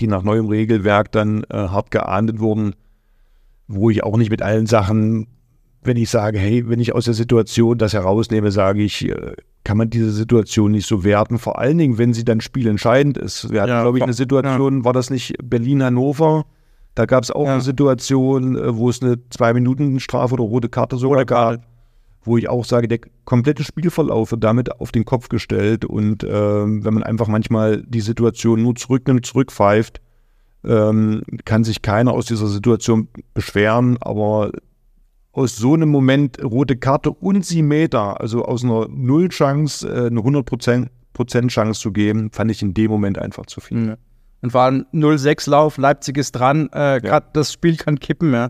[0.00, 2.74] die nach neuem Regelwerk dann äh, hart geahndet wurden,
[3.66, 5.26] wo ich auch nicht mit allen Sachen,
[5.82, 9.76] wenn ich sage, hey, wenn ich aus der Situation das herausnehme, sage ich, äh, kann
[9.76, 11.38] man diese Situation nicht so werten.
[11.38, 13.50] Vor allen Dingen, wenn sie dann spielentscheidend ist.
[13.50, 14.84] Wir hatten, ja, glaube ich, eine Situation, ja.
[14.84, 16.46] war das nicht Berlin-Hannover?
[16.94, 17.54] Da gab es auch ja.
[17.54, 21.62] eine Situation, äh, wo es eine Zwei-Minuten-Strafe oder rote Karte sogar gab,
[22.24, 25.84] wo ich auch sage, der komplette Spielverlauf wird damit auf den Kopf gestellt.
[25.84, 30.00] Und äh, wenn man einfach manchmal die Situation nur zurücknimmt, zurückpfeift,
[30.64, 33.98] ähm, kann sich keiner aus dieser Situation beschweren.
[34.00, 34.52] Aber
[35.32, 40.20] aus so einem Moment rote Karte und sie Meter, also aus einer Null-Chance äh, eine
[40.20, 43.78] 100 Prozent Chance zu geben, fand ich in dem Moment einfach zu viel.
[43.78, 43.96] Mhm.
[44.42, 47.20] Und war ein 0-6-Lauf, Leipzig ist dran, äh, ja.
[47.20, 48.48] das Spiel kann kippen, ja.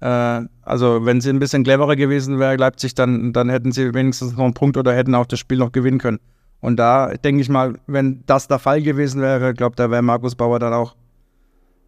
[0.00, 3.94] ja, äh, also wenn sie ein bisschen cleverer gewesen wäre, Leipzig, dann, dann hätten sie
[3.94, 6.18] wenigstens noch einen Punkt oder hätten auch das Spiel noch gewinnen können.
[6.60, 10.34] Und da denke ich mal, wenn das der Fall gewesen wäre, glaube da wäre Markus
[10.34, 10.94] Bauer dann auch,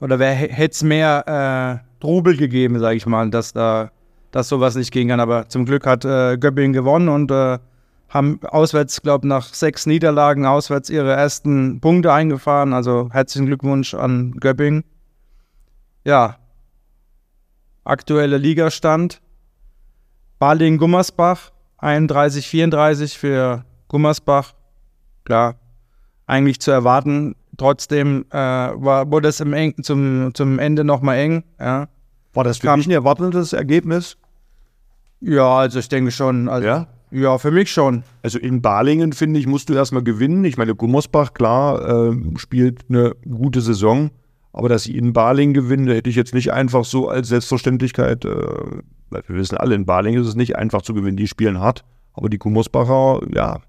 [0.01, 3.91] oder hätte es mehr äh, Trubel gegeben, sage ich mal, dass da
[4.33, 5.21] dass sowas nicht gehen kann.
[5.21, 7.59] Aber zum Glück hat äh, Göppingen gewonnen und äh,
[8.09, 12.73] haben auswärts, glaube ich, nach sechs Niederlagen auswärts ihre ersten Punkte eingefahren.
[12.73, 14.85] Also herzlichen Glückwunsch an Göppingen.
[16.05, 16.37] Ja,
[17.85, 19.21] aktueller Ligastand.
[20.41, 24.55] Balingen-Gummersbach 31-34 für Gummersbach.
[25.25, 25.57] Klar,
[26.27, 27.37] eigentlich zu erwarten.
[27.59, 31.45] Trotzdem äh, war, wurde es im Eng, zum, zum Ende nochmal eng.
[31.61, 31.89] Ja.
[32.33, 34.17] War das für dich ein erwartendes Ergebnis?
[35.23, 36.49] Ja, also ich denke schon.
[36.49, 36.87] Also, ja?
[37.11, 38.05] Ja, für mich schon.
[38.23, 40.45] Also in Balingen, finde ich, musst du erstmal gewinnen.
[40.45, 44.11] Ich meine, Gummersbach, klar, äh, spielt eine gute Saison.
[44.53, 48.37] Aber dass sie in Balingen gewinnen, hätte ich jetzt nicht einfach so als Selbstverständlichkeit, äh,
[49.11, 51.17] weil wir wissen alle, in Balingen ist es nicht einfach zu gewinnen.
[51.17, 51.85] Die spielen hart.
[52.15, 53.61] Aber die Gummersbacher, ja,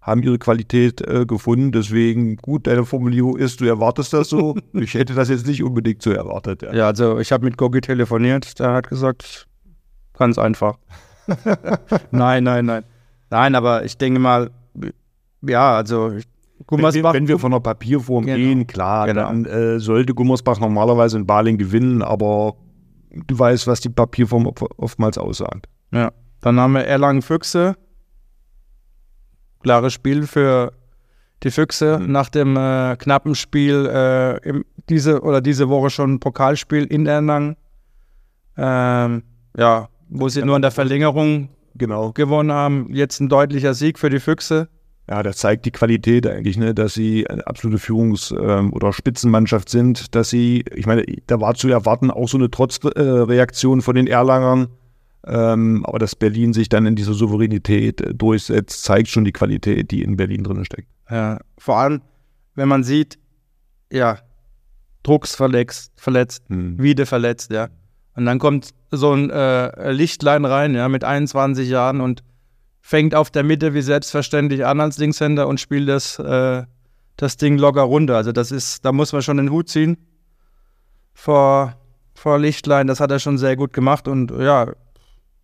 [0.00, 1.72] haben ihre Qualität äh, gefunden.
[1.72, 4.56] Deswegen, gut, deine Formulierung ist, du erwartest das so.
[4.72, 6.62] ich hätte das jetzt nicht unbedingt so erwartet.
[6.62, 8.60] Ja, ja also ich habe mit Gogi telefoniert.
[8.60, 9.48] Der hat gesagt,
[10.18, 10.78] Ganz einfach.
[12.10, 12.84] nein, nein, nein.
[13.30, 14.50] Nein, aber ich denke mal,
[15.42, 16.12] ja, also
[16.66, 17.12] Gummersbach.
[17.12, 18.36] Wenn, wenn wir von der Papierform genau.
[18.36, 19.22] gehen, klar, genau.
[19.22, 22.54] dann äh, sollte Gummersbach normalerweise in Baling gewinnen, aber
[23.10, 25.68] du weißt, was die Papierform oftmals aussagt.
[25.92, 27.76] Ja, dann haben wir Erlangen-Füchse.
[29.62, 30.72] Klares Spiel für
[31.42, 32.12] die Füchse mhm.
[32.12, 37.06] nach dem äh, knappen Spiel äh, im, diese oder diese Woche schon ein Pokalspiel in
[37.06, 37.56] Erlangen.
[38.56, 39.22] Ähm,
[39.56, 42.12] ja, wo sie nur in der Verlängerung genau.
[42.12, 42.88] gewonnen haben.
[42.92, 44.68] Jetzt ein deutlicher Sieg für die Füchse.
[45.08, 49.68] Ja, das zeigt die Qualität eigentlich, ne, dass sie eine absolute Führungs- ähm, oder Spitzenmannschaft
[49.68, 54.08] sind, dass sie, ich meine, da war zu erwarten auch so eine Trotzreaktion von den
[54.08, 54.66] Erlangern,
[55.24, 59.92] ähm, aber dass Berlin sich dann in dieser Souveränität äh, durchsetzt, zeigt schon die Qualität,
[59.92, 60.88] die in Berlin drin steckt.
[61.08, 62.02] Ja, vor allem,
[62.56, 63.16] wenn man sieht,
[63.92, 64.18] ja,
[65.04, 66.82] Drucks verletzt, verletzt, hm.
[66.82, 67.68] Wiede verletzt, ja.
[68.16, 72.22] Und dann kommt so ein äh, Lichtlein rein, ja, mit 21 Jahren und
[72.80, 76.64] fängt auf der Mitte wie selbstverständlich an als Linkshänder und spielt das, äh,
[77.16, 78.16] das Ding locker runter.
[78.16, 79.98] Also das ist, da muss man schon den Hut ziehen
[81.12, 81.76] vor,
[82.14, 82.86] vor Lichtlein.
[82.86, 84.72] Das hat er schon sehr gut gemacht und ja,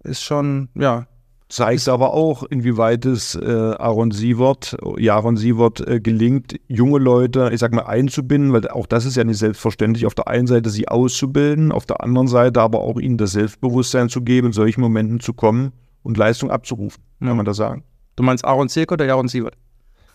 [0.03, 1.07] ist schon, ja,
[1.53, 3.45] zeigt aber auch, inwieweit es äh,
[3.79, 9.05] Aaron Sievert, Jaron Sievert äh, gelingt, junge Leute, ich sag mal, einzubinden, weil auch das
[9.05, 12.81] ist ja nicht selbstverständlich, auf der einen Seite sie auszubilden, auf der anderen Seite aber
[12.81, 17.29] auch ihnen das Selbstbewusstsein zu geben, in solchen Momenten zu kommen und Leistung abzurufen, ja.
[17.29, 17.85] kann man das sagen.
[18.17, 19.57] Du meinst Aaron Zirk oder Jaron Sievert?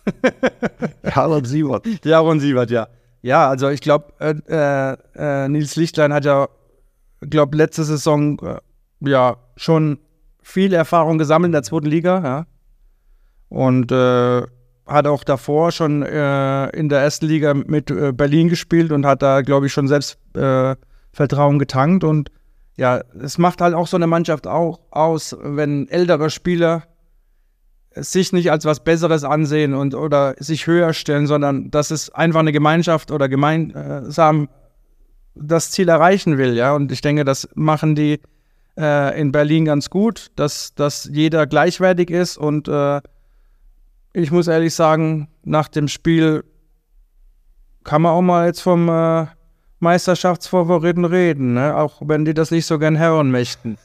[1.03, 1.85] Aaron Sievert.
[2.03, 2.87] Jaron Sievert, ja.
[3.21, 6.47] Ja, also ich glaube, äh, äh, Nils Lichtlein hat ja,
[7.21, 8.57] glaube letzte Saison äh,
[9.01, 9.99] ja schon
[10.47, 12.45] viel Erfahrung gesammelt in der zweiten Liga, ja.
[13.49, 14.41] Und äh,
[14.87, 19.21] hat auch davor schon äh, in der ersten Liga mit äh, Berlin gespielt und hat
[19.21, 20.75] da, glaube ich, schon selbst äh,
[21.13, 22.03] getankt.
[22.03, 22.31] Und
[22.75, 26.83] ja, es macht halt auch so eine Mannschaft auch aus, wenn ältere Spieler
[27.95, 32.39] sich nicht als was Besseres ansehen und oder sich höher stellen, sondern dass es einfach
[32.39, 34.47] eine Gemeinschaft oder gemeinsam
[35.35, 36.73] das Ziel erreichen will, ja.
[36.73, 38.21] Und ich denke, das machen die
[38.77, 42.37] äh, in Berlin ganz gut, dass, dass jeder gleichwertig ist.
[42.37, 43.01] Und äh,
[44.13, 46.43] ich muss ehrlich sagen, nach dem Spiel
[47.83, 49.25] kann man auch mal jetzt vom äh,
[49.79, 51.75] Meisterschaftsfavoriten reden, ne?
[51.75, 53.77] auch wenn die das nicht so gern hören möchten.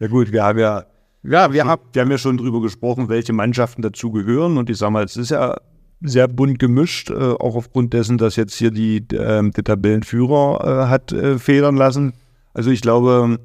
[0.00, 0.84] Ja gut, wir haben ja,
[1.22, 4.58] ja wir, haben, wir haben ja schon drüber gesprochen, welche Mannschaften dazu gehören.
[4.58, 5.56] Und ich sage mal, es ist ja
[6.00, 10.88] sehr bunt gemischt, äh, auch aufgrund dessen, dass jetzt hier die, äh, der Tabellenführer äh,
[10.88, 12.14] hat äh, federn lassen.
[12.54, 13.38] Also ich glaube,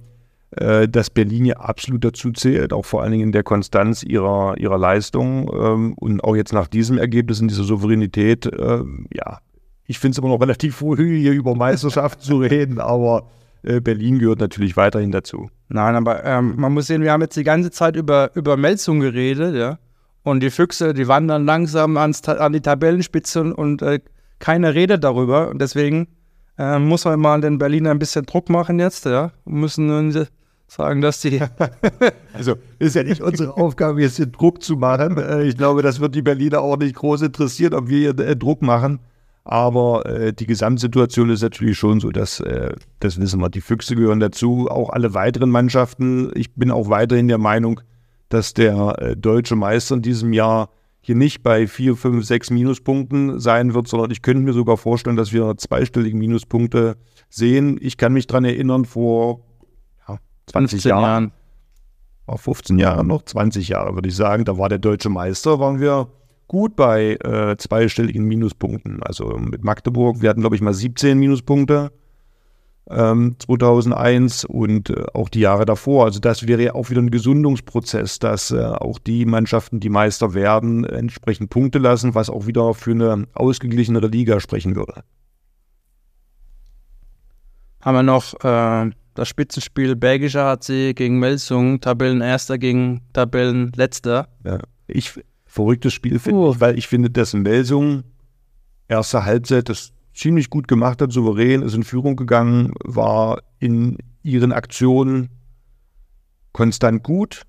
[0.57, 4.57] äh, dass Berlin ja absolut dazu zählt, auch vor allen Dingen in der Konstanz ihrer,
[4.57, 9.39] ihrer Leistung ähm, und auch jetzt nach diesem Ergebnis in dieser Souveränität, äh, ja,
[9.85, 13.27] ich finde es immer noch relativ früh, hier über Meisterschaft zu reden, aber
[13.63, 15.49] äh, Berlin gehört natürlich weiterhin dazu.
[15.69, 18.99] Nein, aber ähm, man muss sehen, wir haben jetzt die ganze Zeit über, über Melzung
[18.99, 19.79] geredet, ja.
[20.23, 23.99] Und die Füchse, die wandern langsam ans, an die Tabellenspitze und äh,
[24.39, 25.49] keiner redet darüber.
[25.49, 26.07] Und deswegen
[26.57, 29.31] äh, muss man mal den Berliner ein bisschen Druck machen jetzt, ja.
[29.45, 30.11] Müssen
[30.67, 31.39] sagen, dass die.
[32.33, 35.17] also ist ja nicht unsere Aufgabe, jetzt den Druck zu machen.
[35.17, 38.35] Äh, ich glaube, das wird die Berliner auch nicht groß interessieren, ob wir hier äh,
[38.35, 38.99] Druck machen.
[39.45, 43.95] Aber äh, die Gesamtsituation ist natürlich schon so, dass, äh, das wissen wir, die Füchse
[43.95, 46.31] gehören dazu, auch alle weiteren Mannschaften.
[46.35, 47.81] Ich bin auch weiterhin der Meinung,
[48.29, 50.69] dass der äh, deutsche Meister in diesem Jahr
[51.01, 55.17] hier nicht bei vier, fünf, sechs Minuspunkten sein wird, sondern ich könnte mir sogar vorstellen,
[55.17, 56.95] dass wir zweistellige Minuspunkte
[57.29, 57.77] sehen.
[57.81, 59.41] Ich kann mich daran erinnern, vor
[60.47, 61.31] ja, 20 Jahren,
[62.27, 62.37] Jahren.
[62.37, 66.07] 15 Jahren noch, 20 Jahre würde ich sagen, da war der deutsche Meister, waren wir
[66.47, 69.01] gut bei äh, zweistelligen Minuspunkten.
[69.03, 71.91] Also mit Magdeburg, wir hatten, glaube ich, mal 17 Minuspunkte
[72.89, 76.05] ähm, 2001 und äh, auch die Jahre davor.
[76.05, 80.33] Also das wäre ja auch wieder ein Gesundungsprozess, dass äh, auch die Mannschaften, die Meister
[80.33, 85.03] werden, entsprechend Punkte lassen, was auch wieder für eine ausgeglichenere Liga sprechen würde.
[87.81, 94.27] Haben wir noch äh, das Spitzenspiel Belgischer HC gegen Melsung, Tabellenerster gegen Tabellenletzter.
[94.43, 94.59] Ja.
[94.87, 95.13] Ich,
[95.45, 96.51] verrücktes Spiel, finde oh.
[96.51, 98.03] ich, weil ich finde, dass Melsung
[98.87, 104.51] erste Halbzeit das ziemlich gut gemacht hat, souverän, ist in Führung gegangen, war in ihren
[104.51, 105.29] Aktionen
[106.51, 107.43] konstant gut.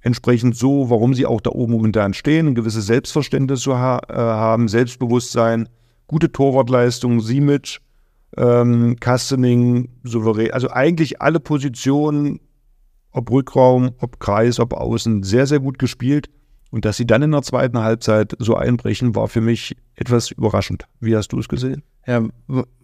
[0.00, 4.14] Entsprechend so, warum sie auch da oben momentan stehen, ein gewisses Selbstverständnis zu ha äh,
[4.14, 5.68] haben, Selbstbewusstsein,
[6.06, 7.80] gute Torwartleistung, Simic,
[8.36, 10.52] ähm, Kastening, souverän.
[10.52, 12.40] Also eigentlich alle Positionen,
[13.10, 16.28] ob Rückraum, ob Kreis, ob Außen, sehr, sehr gut gespielt.
[16.70, 20.86] Und dass sie dann in der zweiten Halbzeit so einbrechen, war für mich etwas überraschend.
[20.98, 21.84] Wie hast du es gesehen?
[22.04, 22.22] Ja,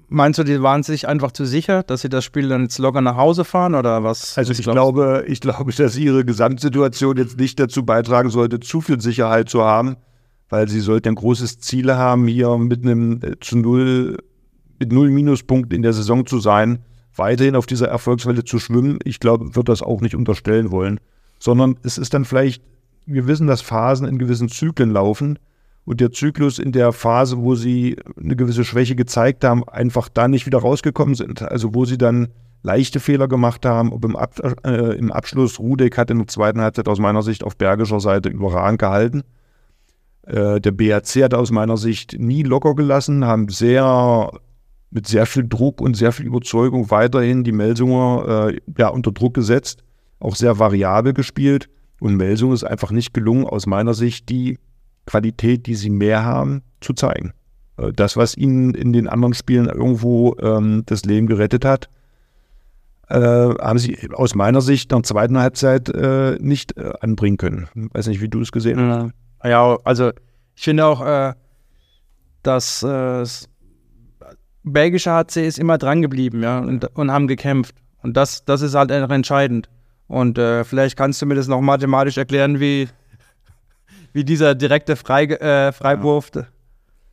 [0.08, 3.00] meinst du, die waren sich einfach zu sicher, dass sie das Spiel dann jetzt locker
[3.00, 4.38] nach Hause fahren oder was?
[4.38, 9.00] Also ich glaube, ich glaube, dass ihre Gesamtsituation jetzt nicht dazu beitragen sollte, zu viel
[9.00, 9.96] Sicherheit zu haben,
[10.48, 14.18] weil sie sollten ein großes Ziel haben, hier mit einem äh, zu null,
[14.80, 16.80] mit null Minuspunkten in der Saison zu sein,
[17.14, 18.98] weiterhin auf dieser Erfolgswelle zu schwimmen.
[19.04, 20.98] Ich glaube, wird das auch nicht unterstellen wollen,
[21.38, 22.62] sondern es ist dann vielleicht
[23.06, 25.38] wir wissen, dass Phasen in gewissen Zyklen laufen
[25.84, 30.28] und der Zyklus in der Phase, wo sie eine gewisse Schwäche gezeigt haben, einfach da
[30.28, 31.42] nicht wieder rausgekommen sind.
[31.42, 32.28] Also wo sie dann
[32.62, 36.60] leichte Fehler gemacht haben, ob im, Ab äh, im Abschluss Rudek hat in der zweiten
[36.60, 39.22] Halbzeit aus meiner Sicht auf bergischer Seite überragend gehalten.
[40.22, 44.30] Äh, der BRC hat aus meiner Sicht nie locker gelassen, haben sehr
[44.90, 49.34] mit sehr viel Druck und sehr viel Überzeugung weiterhin die Melsunger äh, ja, unter Druck
[49.34, 49.82] gesetzt,
[50.18, 51.68] auch sehr variabel gespielt.
[52.00, 54.58] Und Melsung ist einfach nicht gelungen, aus meiner Sicht die
[55.06, 57.32] Qualität, die sie mehr haben, zu zeigen.
[57.76, 61.88] Äh, das, was ihnen in den anderen Spielen irgendwo ähm, das Leben gerettet hat,
[63.08, 67.68] äh, haben sie aus meiner Sicht in der zweiten Halbzeit äh, nicht äh, anbringen können.
[67.74, 69.12] Ich weiß nicht, wie du es gesehen hast.
[69.44, 70.10] Ja, also
[70.54, 71.34] ich finde auch, äh,
[72.42, 73.49] dass das
[74.62, 77.74] belgische HC ist immer dran geblieben ja, und, und haben gekämpft.
[78.02, 79.68] Und das, das ist halt einfach entscheidend.
[80.08, 82.88] Und äh, vielleicht kannst du mir das noch mathematisch erklären, wie,
[84.12, 86.30] wie dieser direkte Frei, äh, Freiwurf.
[86.34, 86.46] Ja.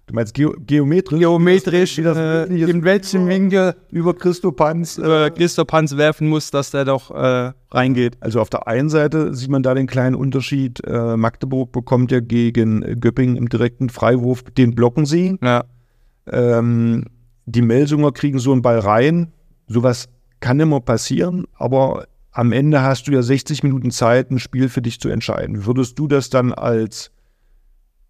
[0.08, 1.20] Du meinst Ge geometrisch?
[1.20, 7.52] Geometrisch, äh, in welchem Winkel über Christopanz, äh, Christopanz werfen muss, dass der doch äh,
[7.72, 8.16] reingeht.
[8.22, 10.82] Also auf der einen Seite sieht man da den kleinen Unterschied.
[10.88, 15.38] Äh, Magdeburg bekommt ja gegen Göppingen im direkten Freiwurf, den blocken sie.
[15.44, 15.66] Ja.
[16.26, 17.04] Ähm,
[17.48, 19.32] die Melsunger kriegen so einen Ball rein.
[19.68, 24.70] Sowas kann immer passieren, aber am Ende hast du ja 60 Minuten Zeit, ein Spiel
[24.70, 25.66] für dich zu entscheiden.
[25.66, 27.12] Würdest du das dann als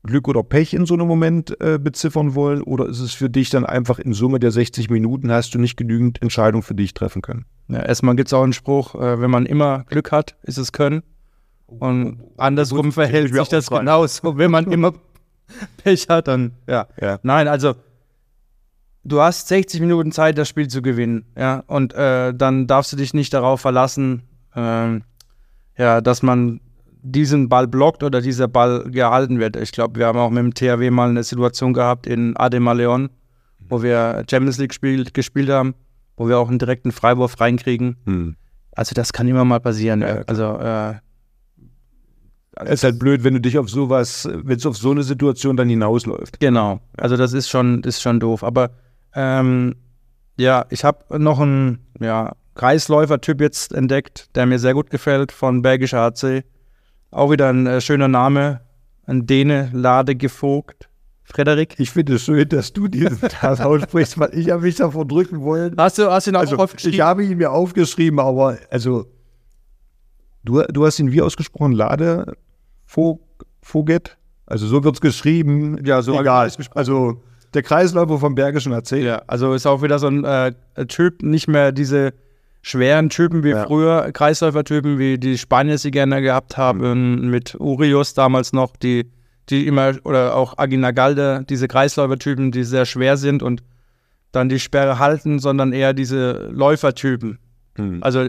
[0.04, 2.62] Glück oder Pech in so einem Moment äh, beziffern wollen?
[2.62, 5.78] Oder ist es für dich dann einfach in Summe der 60 Minuten, hast du nicht
[5.78, 7.46] genügend Entscheidungen für dich treffen können?
[7.68, 10.72] Ja, erstmal gibt es auch einen Spruch, äh, wenn man immer Glück hat, ist es
[10.72, 11.04] Können.
[11.68, 14.38] Und andersrum verhält sich das genauso.
[14.38, 14.94] Wenn man immer
[15.84, 16.88] Pech hat, dann ja.
[17.00, 17.20] ja.
[17.24, 17.76] Nein, also
[19.08, 22.98] du hast 60 Minuten Zeit, das Spiel zu gewinnen, ja, und äh, dann darfst du
[22.98, 24.24] dich nicht darauf verlassen,
[24.56, 25.04] ähm,
[25.78, 26.60] ja, dass man
[27.02, 29.56] diesen Ball blockt oder dieser Ball gehalten wird.
[29.56, 33.10] Ich glaube, wir haben auch mit dem THW mal eine Situation gehabt in Adema Leon,
[33.70, 35.74] wo wir Champions League gespielt, gespielt haben,
[36.18, 37.96] wo wir auch einen direkten Freiwurf reinkriegen.
[38.06, 38.36] Hm.
[38.72, 40.02] Also das kann immer mal passieren.
[40.02, 40.96] Ja, also äh,
[42.66, 45.56] Es ist halt blöd, wenn du dich auf sowas, wenn es auf so eine Situation
[45.56, 46.40] dann hinausläuft.
[46.40, 48.44] Genau, also das ist schon, ist schon doof.
[48.44, 48.72] Aber
[49.18, 49.76] ähm,
[50.38, 55.64] ja, ich habe noch einen ja, Kreisläufer-Typ jetzt entdeckt, der mir sehr gut gefällt, von
[55.64, 56.44] Bergischer HC.
[57.10, 58.62] Auch wieder ein äh, schöner Name,
[59.08, 60.88] ein Däne, Lade gefogt.
[61.24, 61.76] Frederik.
[61.80, 65.42] Ich finde es schön, dass du diesen Tag aussprichst, weil ich habe mich davor drücken
[65.42, 65.74] wollen.
[65.78, 66.94] Hast du, hast du ihn auch Also, aufgeschrieben?
[66.94, 69.08] ich habe ihn mir aufgeschrieben, aber also
[70.44, 71.74] du, du hast ihn wie ausgesprochen?
[71.74, 72.34] Lade
[72.86, 73.20] Vog,
[73.62, 74.18] Voget?
[74.46, 75.84] Also so wird es geschrieben.
[75.84, 76.50] Ja, so Egal.
[76.76, 77.22] Also
[77.54, 79.06] der Kreisläufer vom Bergischen erzählt.
[79.06, 80.54] Ja, also ist auch wieder so ein äh,
[80.88, 82.14] Typ, nicht mehr diese
[82.62, 83.66] schweren Typen wie Ja.
[83.66, 89.10] früher, Kreisläufertypen, wie die Spanier sie gerne gehabt haben, mit Urios damals noch, die,
[89.50, 93.64] die immer, oder auch Aginagalde, diese Kreisläufertypen, die sehr schwer sind und
[94.34, 97.40] dann die Sperre halten, sondern eher diese Läufertypen.
[97.76, 98.04] Hm.
[98.04, 98.28] Also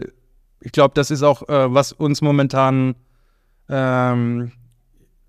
[0.61, 2.95] ich glaube, das ist auch, äh, was uns momentan,
[3.67, 4.51] ähm,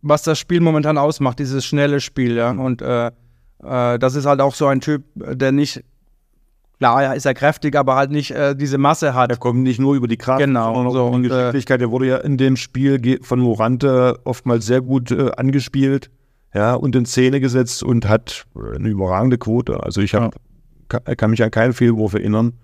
[0.03, 2.51] was das Spiel momentan ausmacht, dieses schnelle Spiel, ja.
[2.51, 3.11] Und äh,
[3.63, 5.83] äh, das ist halt auch so ein Typ, der nicht,
[6.79, 9.31] klar, ja, ist er kräftig, aber halt nicht äh, diese Masse hat.
[9.31, 11.81] Er kommt nicht nur über die Kraft, Genau, sondern auch so, über die äh, Geschicklichkeit.
[11.81, 16.11] Er wurde ja in dem Spiel von Morante oftmals sehr gut äh, angespielt
[16.55, 19.83] ja, und in Szene gesetzt und hat äh, eine überragende Quote.
[19.83, 20.35] Also ich hab,
[20.89, 22.55] kann, kann mich an keinen Fehlwurf erinnern.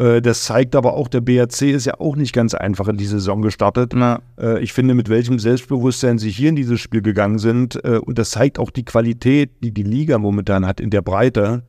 [0.00, 3.06] Äh, das zeigt aber auch, der BRC ist ja auch nicht ganz einfach in die
[3.06, 3.92] Saison gestartet.
[3.94, 7.84] Na, Äh, ich finde, mit welchem Selbstbewusstsein sie hier in dieses Spiel gegangen sind.
[7.84, 11.64] Äh, und das zeigt auch die Qualität, die die Liga momentan hat in der Breite.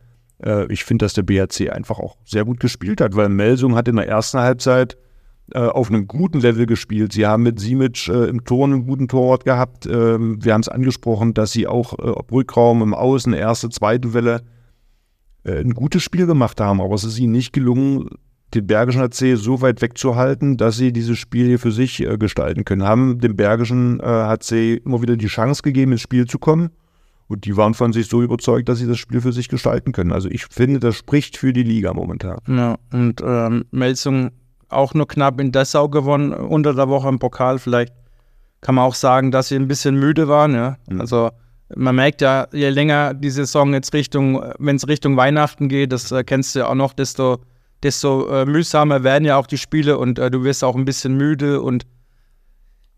[0.70, 3.98] Ich finde, dass der BRC einfach auch sehr gut gespielt hat, weil Melsung hat in
[3.98, 4.98] der ersten Halbzeit
[5.54, 7.14] auf einem guten Level gespielt.
[7.14, 9.86] Sie haben mit Simic im Tor einen guten Torwart gehabt.
[9.86, 14.42] Ähm, wir haben es angesprochen, dass sie auch äh, Rückraum im Außen, erste, zweite Welle,
[15.46, 16.82] ein gutes Spiel gemacht haben.
[16.82, 18.10] Aber es ist ihnen nicht gelungen,
[18.54, 22.66] den Bergischen HC so weit wegzuhalten, dass sie dieses Spiel hier für sich äh, gestalten
[22.66, 22.84] können.
[22.84, 26.70] Haben dem Bergischen äh, HC immer wieder die Chance gegeben, ins Spiel zu kommen.
[27.28, 30.12] Und die waren von sich so überzeugt, dass sie das Spiel für sich gestalten können.
[30.12, 32.40] Also ich finde, das spricht für die Liga momentan.
[32.48, 32.76] ja.
[32.92, 34.32] Und ähm, Melsung
[34.68, 37.58] auch nur knapp in Dessau gewonnen, unter der Woche im Pokal.
[37.58, 37.94] Vielleicht
[38.60, 40.78] kann man auch sagen, dass sie ein bisschen müde waren, ja.
[40.90, 41.00] Mhm.
[41.02, 41.32] Also
[41.76, 46.12] man merkt ja, je länger die Saison jetzt Richtung, wenn es Richtung Weihnachten geht, das
[46.12, 47.40] äh, kennst du ja auch noch, desto,
[47.84, 51.16] desto äh, mühsamer werden ja auch die Spiele und äh, du wirst auch ein bisschen
[51.16, 51.86] müde und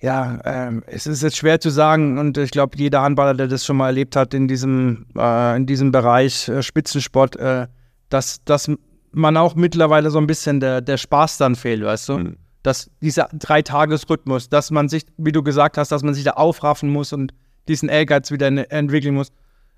[0.04, 3.66] ja, ähm, es ist jetzt schwer zu sagen und ich glaube, jeder Handballer, der das
[3.66, 7.68] schon mal erlebt hat in diesem, äh, in diesem Bereich äh, Spitzensport, äh,
[8.10, 8.70] dass, dass
[9.14, 12.18] man auch mittlerweile so ein bisschen der, der Spaß dann fehlt, weißt du?
[12.18, 12.38] Mhm.
[12.64, 16.90] Dass dieser Dreitagesrhythmus, dass man sich, wie du gesagt hast, dass man sich da aufraffen
[16.90, 17.34] muss und
[17.68, 19.32] diesen Ehrgeiz wieder en- entwickeln muss.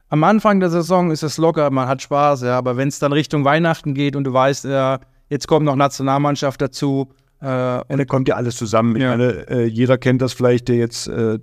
[0.10, 3.12] Am Anfang der Saison ist es locker, man hat Spaß, ja, aber wenn es dann
[3.12, 7.10] Richtung Weihnachten geht und du weißt, ja, jetzt kommt noch Nationalmannschaft dazu,
[7.42, 8.96] äh, Und da kommt ja alles zusammen.
[8.96, 9.10] Ich Ja.
[9.10, 11.38] meine, äh, jeder kennt das vielleicht, der jetzt äh,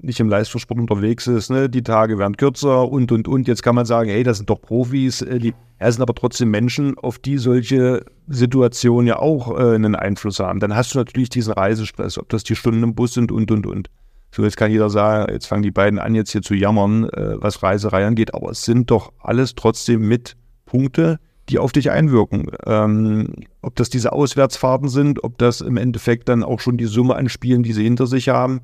[0.00, 1.50] nicht im Leistungssport unterwegs ist.
[1.50, 1.68] Ne?
[1.68, 3.48] Die Tage werden kürzer und, und, und.
[3.48, 5.22] Jetzt kann man sagen, hey, das sind doch Profis.
[5.22, 9.94] Äh, die ja, sind aber trotzdem Menschen, auf die solche Situationen ja auch äh, einen
[9.96, 10.60] Einfluss haben.
[10.60, 13.66] Dann hast du natürlich diesen Reisestress, ob das die Stunden im Bus sind und, und,
[13.66, 13.88] und.
[14.30, 17.40] So, jetzt kann jeder sagen, jetzt fangen die beiden an, jetzt hier zu jammern, äh,
[17.40, 18.34] was Reiserei angeht.
[18.34, 20.36] Aber es sind doch alles trotzdem mit
[20.66, 22.50] Punkte, die auf dich einwirken.
[22.66, 27.16] Ähm, ob das diese Auswärtsfahrten sind, ob das im Endeffekt dann auch schon die Summe
[27.16, 28.60] an Spielen, die sie hinter sich haben.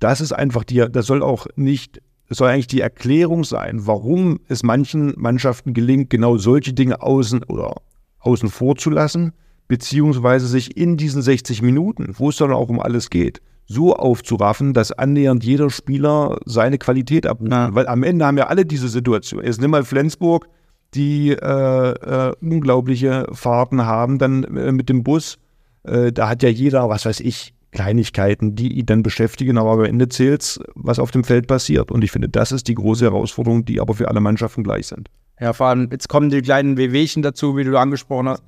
[0.00, 4.40] Das ist einfach die, das soll auch nicht, das soll eigentlich die Erklärung sein, warum
[4.48, 7.76] es manchen Mannschaften gelingt, genau solche Dinge außen oder
[8.20, 9.32] außen vor zu lassen,
[9.68, 13.40] beziehungsweise sich in diesen 60 Minuten, wo es dann auch um alles geht,
[13.70, 17.52] so aufzuraffen, dass annähernd jeder Spieler seine Qualität abruft.
[17.52, 17.72] Ja.
[17.72, 19.44] Weil am Ende haben ja alle diese Situation.
[19.44, 20.48] Jetzt nimm mal Flensburg,
[20.94, 25.38] die äh, äh, unglaubliche Fahrten haben dann äh, mit dem Bus.
[25.84, 29.84] Äh, da hat ja jeder, was weiß ich, Kleinigkeiten, die ihn dann beschäftigen, aber am
[29.84, 31.92] Ende zählt's, was auf dem Feld passiert.
[31.92, 35.08] Und ich finde, das ist die große Herausforderung, die aber für alle Mannschaften gleich sind.
[35.38, 38.42] Ja, vor allem, jetzt kommen die kleinen Wehwehchen dazu, wie du angesprochen hast.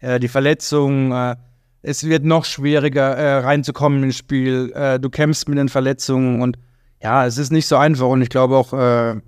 [0.00, 1.36] Äh, die Verletzungen, äh,
[1.86, 4.72] es wird noch schwieriger äh, reinzukommen ins Spiel.
[4.74, 6.58] Äh, du kämpfst mit den Verletzungen und
[7.00, 8.08] ja, es ist nicht so einfach.
[8.08, 9.20] Und ich glaube auch, äh,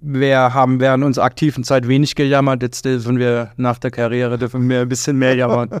[0.00, 2.60] wir haben während unserer aktiven Zeit wenig gejammert.
[2.60, 5.70] Jetzt dürfen wir nach der Karriere dürfen wir ein bisschen mehr jammern.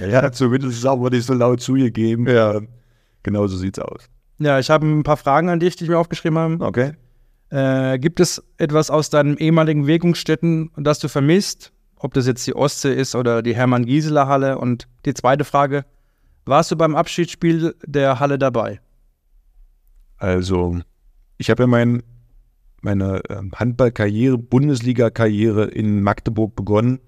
[0.00, 2.28] Ja, zumindest aber nicht so laut zugegeben.
[2.28, 2.60] Ja.
[3.24, 4.04] Genau so sieht's aus.
[4.38, 6.64] ja, ich habe ein paar Fragen an dich, die ich mir aufgeschrieben habe.
[6.64, 6.92] Okay.
[7.50, 11.72] Äh, gibt es etwas aus deinen ehemaligen Wirkungsstätten, das du vermisst?
[12.00, 14.58] Ob das jetzt die Ostsee ist oder die Hermann-Gieseler-Halle?
[14.58, 15.84] Und die zweite Frage,
[16.44, 18.80] warst du beim Abschiedsspiel der Halle dabei?
[20.16, 20.80] Also,
[21.36, 22.02] ich habe ja mein,
[22.80, 27.00] meine ähm, Handballkarriere, Bundesliga-Karriere in Magdeburg begonnen.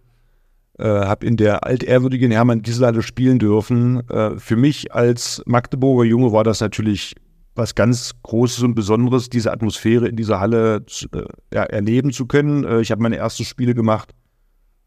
[0.78, 4.08] Äh, habe in der altehrwürdigen Hermann Gieseler spielen dürfen.
[4.08, 7.14] Äh, für mich als Magdeburger Junge war das natürlich
[7.54, 11.22] was ganz Großes und Besonderes, diese Atmosphäre in dieser Halle äh,
[11.52, 12.64] ja, erleben zu können.
[12.64, 14.14] Äh, ich habe meine ersten Spiele gemacht,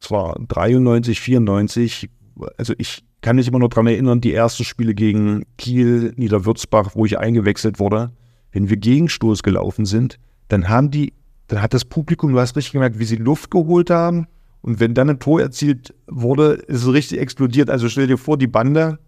[0.03, 2.09] es war 93, 94.
[2.57, 7.05] Also ich kann mich immer noch daran erinnern, die ersten Spiele gegen Kiel, Niederwürzbach, wo
[7.05, 8.11] ich eingewechselt wurde.
[8.51, 11.13] Wenn wir Gegenstoß gelaufen sind, dann haben die,
[11.47, 14.27] dann hat das Publikum, du hast richtig gemerkt, wie sie Luft geholt haben.
[14.61, 17.69] Und wenn dann ein Tor erzielt wurde, ist es richtig explodiert.
[17.69, 18.99] Also stell dir vor, die Bande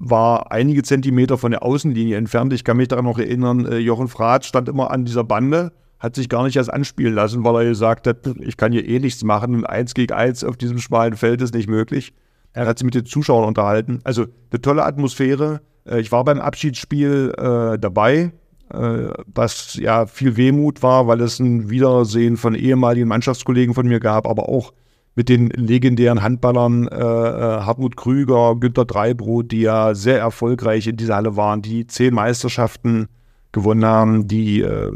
[0.00, 2.52] war einige Zentimeter von der Außenlinie entfernt.
[2.52, 6.14] Ich kann mich daran noch erinnern, äh, Jochen Frath stand immer an dieser Bande, hat
[6.14, 9.24] sich gar nicht erst anspielen lassen, weil er gesagt hat, ich kann hier eh nichts
[9.24, 12.12] machen und eins gegen eins auf diesem schmalen Feld ist nicht möglich.
[12.52, 14.00] Er hat sich mit den Zuschauern unterhalten.
[14.04, 15.60] Also eine tolle Atmosphäre.
[15.86, 18.32] Äh, ich war beim Abschiedsspiel äh, dabei,
[18.72, 24.00] äh, was ja viel Wehmut war, weil es ein Wiedersehen von ehemaligen Mannschaftskollegen von mir
[24.00, 24.72] gab, aber auch
[25.16, 30.96] mit den legendären Handballern äh, äh, Hartmut Krüger, Günter Dreibrot, die ja sehr erfolgreich in
[30.98, 33.08] dieser Halle waren, die zehn Meisterschaften
[33.50, 34.92] gewonnen haben, die äh,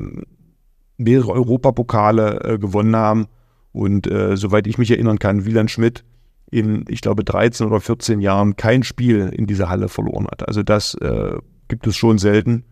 [1.01, 3.26] mehrere Europapokale äh, gewonnen haben.
[3.72, 6.05] Und äh, soweit ich mich erinnern kann, Wieland Schmidt
[6.51, 10.46] in, ich glaube, 13 oder 14 Jahren kein Spiel in dieser Halle verloren hat.
[10.48, 11.38] Also das äh,
[11.68, 12.64] gibt es schon selten.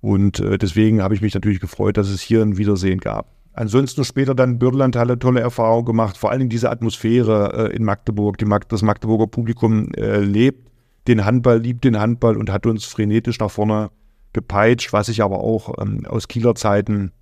[0.00, 3.34] Und deswegen habe ich mich natürlich gefreut, dass es hier ein Wiedersehen gab.
[3.56, 8.36] Ansonsten später dann Bürdelandhalle tolle Erfahrung gemacht, vor Dingen diese Atmosphäre äh, in Magdeburg.
[8.38, 10.68] Die Mag das Magdeburger Publikum äh, lebt
[11.06, 13.90] den Handball, liebt den Handball und hat uns frenetisch nach vorne
[14.32, 17.12] gepeitscht, was ich aber auch ähm, aus Kieler Zeiten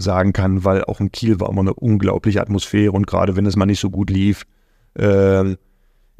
[0.00, 3.56] sagen kann, weil auch in Kiel war immer eine unglaubliche Atmosphäre und gerade wenn es
[3.56, 4.44] mal nicht so gut lief,
[4.94, 5.56] äh,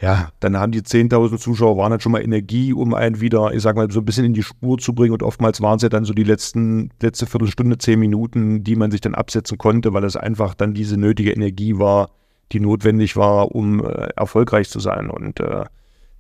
[0.01, 3.61] ja, dann haben die 10.000 Zuschauer, waren dann schon mal Energie, um einen wieder, ich
[3.61, 5.13] sag mal, so ein bisschen in die Spur zu bringen.
[5.13, 8.91] Und oftmals waren es ja dann so die letzten, letzte Viertelstunde, zehn Minuten, die man
[8.91, 12.11] sich dann absetzen konnte, weil es einfach dann diese nötige Energie war,
[12.53, 15.11] die notwendig war, um äh, erfolgreich zu sein.
[15.11, 15.65] Und äh,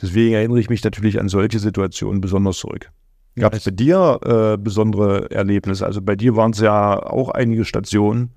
[0.01, 2.91] deswegen erinnere ich mich natürlich an solche Situationen besonders zurück.
[3.37, 5.87] Gab es bei dir äh, besondere Erlebnisse?
[5.87, 8.31] Also bei dir waren es ja auch einige Stationen.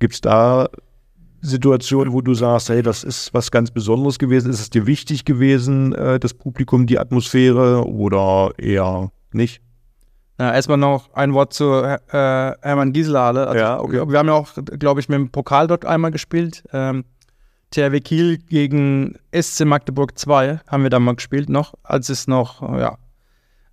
[0.00, 0.68] Gibt es da
[1.40, 4.50] Situation, wo du sagst, hey, das ist was ganz Besonderes gewesen?
[4.50, 9.62] Ist es dir wichtig gewesen, äh, das Publikum, die Atmosphäre oder eher nicht?
[10.40, 13.48] Ja, erstmal noch ein Wort zu äh, Hermann Gieselhalle.
[13.48, 14.08] Also, ja, okay.
[14.08, 14.48] Wir haben ja auch,
[14.78, 16.64] glaube ich, mit dem Pokal dort einmal gespielt.
[16.72, 17.04] Ähm,
[17.70, 22.62] THW Kiel gegen SC Magdeburg 2 haben wir da mal gespielt noch, als es noch,
[22.78, 22.98] ja,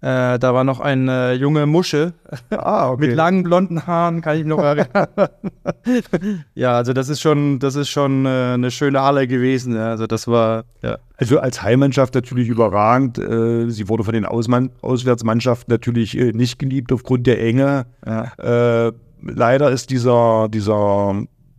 [0.01, 2.13] äh, da war noch eine junge Musche
[2.51, 3.07] ah, okay.
[3.07, 5.07] mit langen blonden Haaren, kann ich mich noch erinnern.
[6.53, 9.75] ja, also das ist schon, das ist schon äh, eine schöne Halle gewesen.
[9.75, 9.89] Ja.
[9.89, 10.97] Also das war, ja.
[11.17, 13.17] Also als Heimmannschaft natürlich überragend.
[13.17, 17.85] Äh, sie wurde von den Ausmann Auswärtsmannschaften natürlich äh, nicht geliebt aufgrund der Enge.
[18.05, 18.87] Ja.
[18.87, 18.91] Äh,
[19.21, 21.15] leider ist dieser, dieser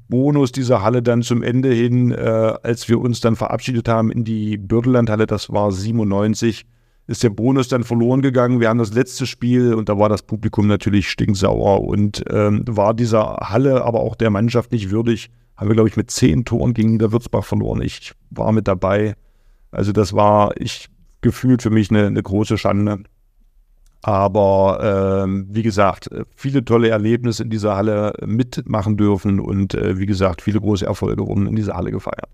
[0.09, 4.25] Bonus dieser Halle dann zum Ende hin, äh, als wir uns dann verabschiedet haben in
[4.25, 6.65] die Bürdelandhalle, das war 97,
[7.07, 8.61] ist der Bonus dann verloren gegangen.
[8.61, 12.95] Wir haben das letzte Spiel und da war das Publikum natürlich stinksauer und ähm, war
[12.95, 15.31] dieser Halle, aber auch der Mannschaft nicht würdig.
[15.57, 17.81] Haben wir, glaube ich, mit zehn Toren gegen der Würzbach verloren.
[17.81, 19.15] Ich war mit dabei.
[19.71, 20.89] Also das war ich
[21.23, 23.05] gefühlt für mich eine, eine große Schande.
[24.03, 30.07] Aber ähm, wie gesagt, viele tolle Erlebnisse in dieser Halle mitmachen dürfen und äh, wie
[30.07, 32.29] gesagt, viele große Erfolge wurden in dieser Halle gefeiert.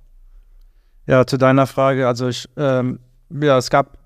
[1.07, 2.99] Ja, zu deiner Frage, also ich, ähm,
[3.31, 3.97] ja, es gab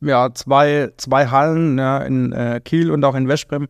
[0.00, 3.68] ja, zwei, zwei Hallen ja, in äh, Kiel und auch in Westbrem.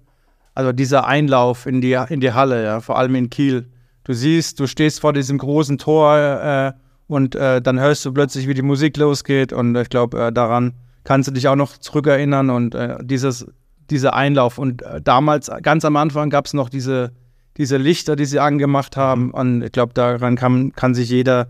[0.55, 3.68] Also dieser Einlauf in die, in die Halle, ja, vor allem in Kiel.
[4.05, 6.72] Du siehst, du stehst vor diesem großen Tor äh,
[7.09, 9.53] und äh, dann hörst du plötzlich, wie die Musik losgeht.
[9.53, 10.74] Und ich glaube, äh, daran
[11.05, 12.51] kannst du dich auch noch zurückerinnern.
[12.51, 13.47] Und äh, dieses,
[13.91, 14.59] dieser Einlauf.
[14.59, 17.12] Und äh, damals, ganz am Anfang, gab es noch diese,
[17.57, 19.31] diese Lichter, die sie angemacht haben.
[19.31, 21.49] Und ich glaube, daran kann, kann sich jeder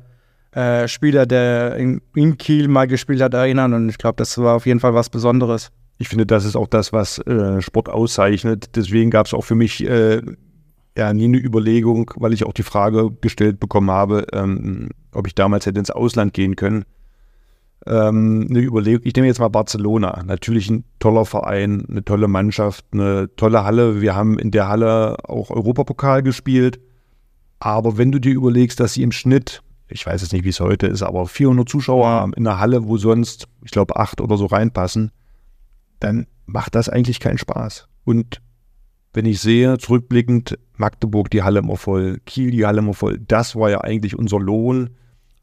[0.57, 3.75] äh, Spieler, der in, in, Kiel mal gespielt hat, erinnern.
[3.75, 5.71] Und ich glaube, das war auf jeden Fall was Besonderes.
[5.99, 8.75] Ich finde, das ist auch das, was äh, Sport auszeichnet.
[8.75, 10.23] Deswegen gab es auch für mich äh,
[10.97, 15.35] ja nie eine Überlegung, weil ich auch die Frage gestellt bekommen habe, ähm, ob ich
[15.35, 16.87] damals hätte ins Ausland gehen können.
[17.87, 20.23] Ähm, eine Überlegung, ich nehme jetzt mal Barcelona.
[20.25, 24.01] Natürlich ein toller Verein, eine tolle Mannschaft, eine tolle Halle.
[24.01, 26.81] Wir haben in der Halle auch Europapokal gespielt.
[27.59, 30.61] Aber wenn du dir überlegst, dass sie im Schnitt ich weiß jetzt nicht, wie es
[30.61, 34.47] heute ist, aber 400 Zuschauer in einer Halle, wo sonst, ich glaube, acht oder so
[34.47, 35.13] reinpassen,
[36.01, 37.89] dann macht das eigentlich keinen Spaß.
[38.05, 38.43] Und
[39.13, 43.57] wenn ich sehe, zurückblickend, Magdeburg die Halle immer voll, Kiel die Halle immer voll, das
[43.57, 44.91] war ja eigentlich unser Lohn.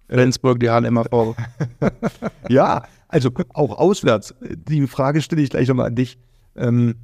[0.10, 1.34] Flensburg die Halle immer voll.
[2.50, 4.36] ja, also auch auswärts.
[4.42, 6.20] Die Frage stelle ich gleich nochmal an dich.
[6.56, 6.96] Ähm,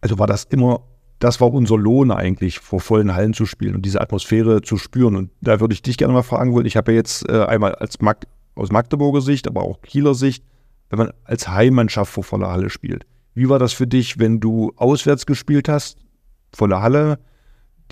[0.00, 0.82] also war das immer,
[1.20, 5.16] das war unser Lohn eigentlich, vor vollen Hallen zu spielen und diese Atmosphäre zu spüren.
[5.16, 6.66] Und da würde ich dich gerne mal fragen wollen.
[6.66, 10.42] Ich habe ja jetzt äh, einmal als Mag aus Magdeburger Sicht, aber auch Kieler Sicht,
[10.88, 13.06] wenn man als Heimmannschaft vor voller Halle spielt.
[13.34, 15.98] Wie war das für dich, wenn du auswärts gespielt hast,
[16.52, 17.18] volle Halle,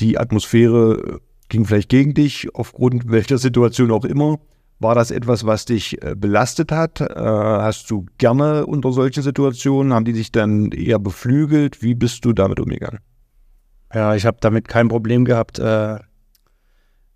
[0.01, 1.19] die Atmosphäre äh,
[1.51, 4.39] ging vielleicht gegen dich, aufgrund welcher Situation auch immer.
[4.81, 7.01] War das etwas, was dich äh, belastet hat?
[7.01, 9.93] Äh, hast du gerne unter solchen Situationen?
[9.93, 11.83] Haben die dich dann eher beflügelt?
[11.83, 13.01] Wie bist du damit umgegangen?
[13.95, 15.59] Ja, ich habe damit kein Problem gehabt.
[15.59, 15.99] Äh,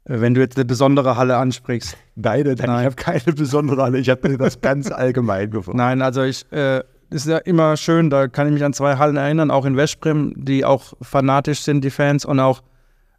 [0.05, 1.97] wenn du jetzt eine besondere Halle ansprichst.
[2.17, 2.81] Beide, Nein.
[2.81, 3.99] ich habe keine besondere Halle.
[3.99, 5.77] Ich habe mir das ganz allgemein gefragt.
[5.77, 9.17] Nein, also ich äh, ist ja immer schön, da kann ich mich an zwei Hallen
[9.17, 12.63] erinnern, auch in Westbrem, die auch fanatisch sind, die Fans, und auch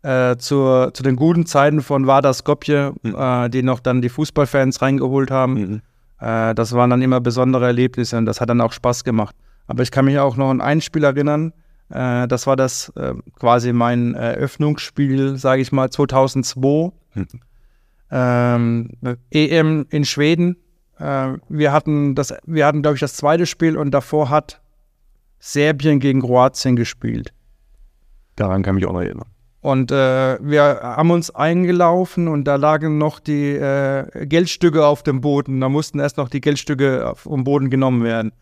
[0.01, 3.15] äh, zur, zu den guten Zeiten von Vardar Skopje, mhm.
[3.15, 5.53] äh, die noch dann die Fußballfans reingeholt haben.
[5.53, 5.81] Mhm.
[6.19, 9.35] Äh, das waren dann immer besondere Erlebnisse und das hat dann auch Spaß gemacht.
[9.67, 11.53] Aber ich kann mich auch noch an ein Spiel erinnern,
[11.93, 16.91] äh, das war das äh, quasi mein Eröffnungsspiel, sage ich mal, 2002.
[17.13, 17.27] Mhm.
[18.11, 18.89] Ähm,
[19.31, 20.57] EM in Schweden,
[20.99, 24.61] äh, wir hatten, das, wir hatten, glaube ich, das zweite Spiel und davor hat
[25.39, 27.33] Serbien gegen Kroatien gespielt.
[28.35, 29.27] Daran kann ich mich auch noch erinnern.
[29.61, 35.21] Und äh, wir haben uns eingelaufen und da lagen noch die äh, Geldstücke auf dem
[35.21, 35.61] Boden.
[35.61, 38.33] Da mussten erst noch die Geldstücke vom Boden genommen werden.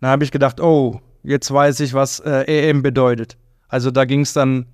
[0.00, 3.36] Da habe ich gedacht, oh, jetzt weiß ich, was äh, EM bedeutet.
[3.68, 4.66] Also da ging es dann,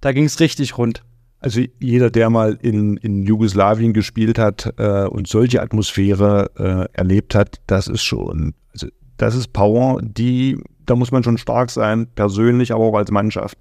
[0.00, 1.02] da ging es richtig rund.
[1.38, 7.34] Also jeder, der mal in, in Jugoslawien gespielt hat äh, und solche Atmosphäre äh, erlebt
[7.34, 8.86] hat, das ist schon, also
[9.16, 13.58] das ist Power, die, da muss man schon stark sein, persönlich, aber auch als Mannschaft.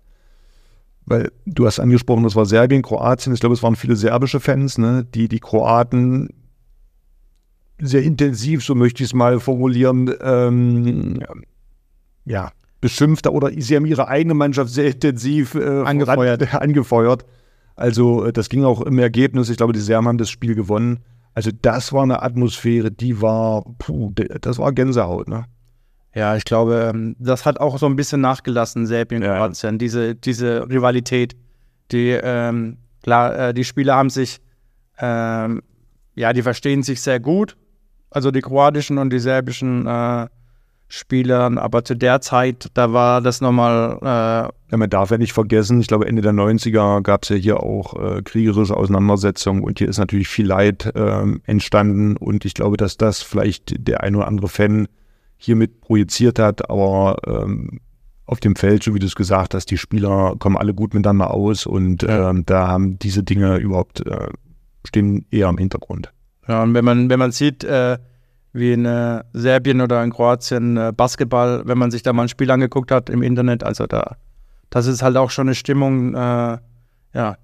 [1.05, 4.77] Weil du hast angesprochen, das war Serbien, Kroatien, ich glaube, es waren viele serbische Fans,
[4.77, 6.29] ne, die die Kroaten
[7.79, 11.19] sehr intensiv, so möchte ich es mal formulieren, ähm,
[12.25, 12.51] ja,
[12.81, 16.53] beschimpft oder sie haben ihre eigene Mannschaft sehr intensiv äh, angefeuert.
[16.61, 17.25] angefeuert.
[17.75, 19.49] Also äh, das ging auch im Ergebnis.
[19.49, 20.99] Ich glaube, die Serben haben das Spiel gewonnen.
[21.33, 24.11] Also das war eine Atmosphäre, die war, puh,
[24.41, 25.45] das war Gänsehaut, ne?
[26.13, 29.37] Ja, ich glaube, ähm, das hat auch so ein bisschen nachgelassen, Serbien, ja.
[29.37, 31.37] Kroatien, diese, diese Rivalität.
[31.93, 34.41] Die, ähm, klar, äh, die Spieler haben sich,
[34.99, 35.61] ähm,
[36.15, 37.55] ja, die verstehen sich sehr gut.
[38.09, 40.27] Also die kroatischen und die serbischen äh,
[40.93, 43.97] Spielern, aber zu der Zeit, da war das nochmal.
[44.01, 47.37] Äh ja, man darf ja nicht vergessen, ich glaube, Ende der 90er gab es ja
[47.37, 52.55] hier auch äh, kriegerische Auseinandersetzungen und hier ist natürlich viel Leid äh, entstanden und ich
[52.55, 54.89] glaube, dass das vielleicht der ein oder andere Fan
[55.37, 57.79] hiermit projiziert hat, aber ähm,
[58.25, 61.31] auf dem Feld, so wie du es gesagt hast, die Spieler kommen alle gut miteinander
[61.31, 62.29] aus und ja.
[62.29, 64.27] ähm, da haben diese Dinge überhaupt, äh,
[64.85, 66.11] stehen eher im Hintergrund.
[66.49, 67.97] Ja, und wenn man, wenn man sieht, äh,
[68.53, 72.29] wie in äh, Serbien oder in Kroatien äh, Basketball, wenn man sich da mal ein
[72.29, 73.63] Spiel angeguckt hat im Internet.
[73.63, 74.17] Also da,
[74.69, 76.57] das ist halt auch schon eine Stimmung, äh,
[77.13, 77.37] ja,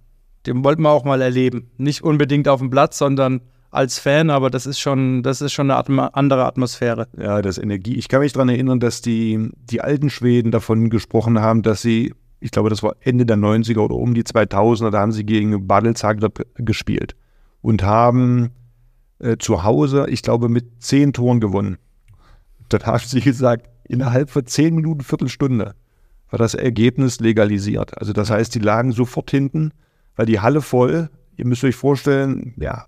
[0.45, 1.71] den wollten wir auch mal erleben.
[1.77, 5.69] Nicht unbedingt auf dem Platz, sondern als Fan, aber das ist schon, das ist schon
[5.69, 7.07] eine Atma andere Atmosphäre.
[7.17, 7.95] Ja, das Energie.
[7.95, 12.13] Ich kann mich daran erinnern, dass die, die alten Schweden davon gesprochen haben, dass sie,
[12.39, 15.67] ich glaube, das war Ende der 90er oder um die 2000er, da haben sie gegen
[15.67, 17.15] Badel Zagreb gespielt
[17.61, 18.51] und haben
[19.19, 21.77] äh, zu Hause, ich glaube, mit zehn Toren gewonnen.
[22.69, 25.73] Dann haben sie gesagt, innerhalb von zehn Minuten, Viertelstunde
[26.29, 27.97] war das Ergebnis legalisiert.
[27.97, 29.71] Also das heißt, die lagen sofort hinten,
[30.15, 32.85] weil die Halle voll, ihr müsst euch vorstellen, ja,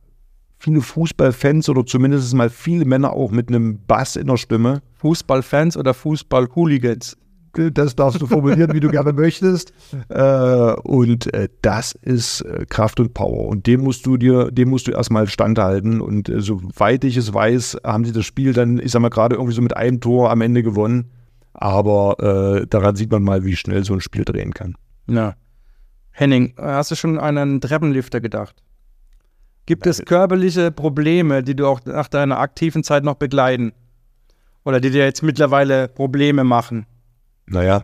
[0.57, 4.81] viele Fußballfans oder zumindest mal viele Männer auch mit einem Bass in der Stimme.
[4.95, 7.17] Fußballfans oder Fußballhooligans?
[7.53, 9.73] Das darfst du formulieren, wie du gerne möchtest.
[10.09, 13.47] Äh, und äh, das ist äh, Kraft und Power.
[13.47, 16.01] Und dem musst du dir, dem musst du erstmal standhalten.
[16.01, 19.35] Und äh, soweit ich es weiß, haben sie das Spiel dann, ich sag mal, gerade
[19.35, 21.11] irgendwie so mit einem Tor am Ende gewonnen.
[21.53, 24.75] Aber äh, daran sieht man mal, wie schnell so ein Spiel drehen kann.
[25.07, 25.35] Ja.
[26.11, 28.61] Henning, hast du schon an einen Treppenlifter gedacht?
[29.65, 33.71] Gibt es körperliche Probleme, die du auch nach deiner aktiven Zeit noch begleiten?
[34.65, 36.85] Oder die dir jetzt mittlerweile Probleme machen?
[37.49, 37.83] Naja,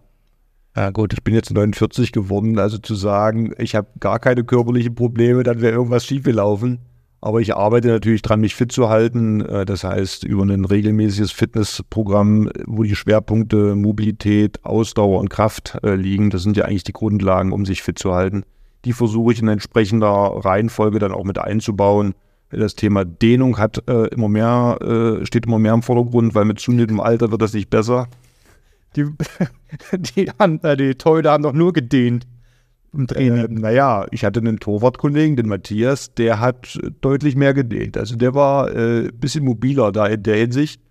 [0.75, 4.93] ja gut, ich bin jetzt 49 geworden, also zu sagen, ich habe gar keine körperlichen
[4.93, 6.79] Probleme, dann wäre irgendwas schiefgelaufen.
[7.21, 9.41] Aber ich arbeite natürlich dran, mich fit zu halten.
[9.41, 15.95] Äh, das heißt, über ein regelmäßiges Fitnessprogramm, wo die Schwerpunkte Mobilität, Ausdauer und Kraft äh,
[15.95, 16.29] liegen.
[16.29, 18.43] Das sind ja eigentlich die Grundlagen, um sich fit zu halten.
[18.83, 22.13] Die versuche ich in entsprechender Reihenfolge dann auch mit einzubauen.
[22.51, 24.77] Das Thema Dehnung hat äh, immer mehr,
[25.23, 28.07] steht immer mehr im Vordergrund, weil mit zunehmendem Alter wird das nicht besser.
[28.95, 29.05] Die,
[29.97, 32.25] die, haben, äh, die Torhüter haben doch nur gedehnt
[32.93, 33.45] im Training.
[33.45, 37.97] Äh, naja, ich hatte einen Torwartkollegen, den Matthias, der hat deutlich mehr gedehnt.
[37.97, 40.81] Also der war ein äh, bisschen mobiler da in der Hinsicht.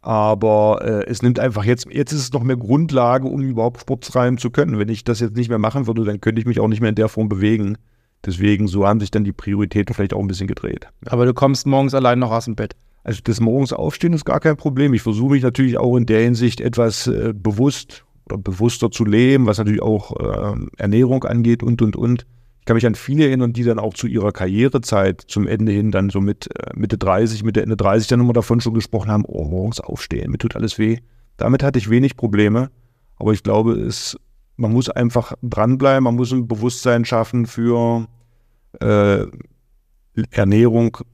[0.00, 4.04] Aber äh, es nimmt einfach jetzt, jetzt ist es noch mehr Grundlage, um überhaupt Sport
[4.04, 4.78] treiben zu können.
[4.78, 6.90] Wenn ich das jetzt nicht mehr machen würde, dann könnte ich mich auch nicht mehr
[6.90, 7.76] in der Form bewegen.
[8.24, 10.88] Deswegen, so haben sich dann die Prioritäten vielleicht auch ein bisschen gedreht.
[11.06, 12.74] Aber du kommst morgens allein noch aus dem Bett.
[13.04, 14.92] Also das morgens aufstehen ist gar kein Problem.
[14.94, 19.46] Ich versuche mich natürlich auch in der Hinsicht etwas äh, bewusst oder bewusster zu leben,
[19.46, 22.26] was natürlich auch äh, Ernährung angeht und, und, und.
[22.60, 25.90] Ich kann mich an viele erinnern, die dann auch zu ihrer Karrierezeit zum Ende hin
[25.90, 29.24] dann so mit äh, Mitte 30, Mitte, Ende 30 dann immer davon schon gesprochen haben,
[29.26, 30.98] oh, morgens aufstehen, mir tut alles weh.
[31.38, 32.70] Damit hatte ich wenig Probleme.
[33.16, 34.18] Aber ich glaube, es,
[34.56, 38.06] man muss einfach dranbleiben, man muss ein Bewusstsein schaffen für
[38.80, 39.24] äh,
[40.30, 41.04] Ernährung, äh,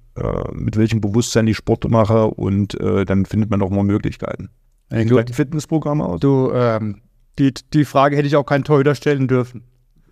[0.52, 4.50] mit welchem Bewusstsein ich Sport mache und äh, dann findet man auch mal Möglichkeiten.
[4.90, 6.20] Wie sieht ein Fitnessprogramm aus?
[6.20, 7.02] Du, ähm,
[7.38, 9.64] die, die Frage hätte ich auch keinen Torhüter stellen dürfen.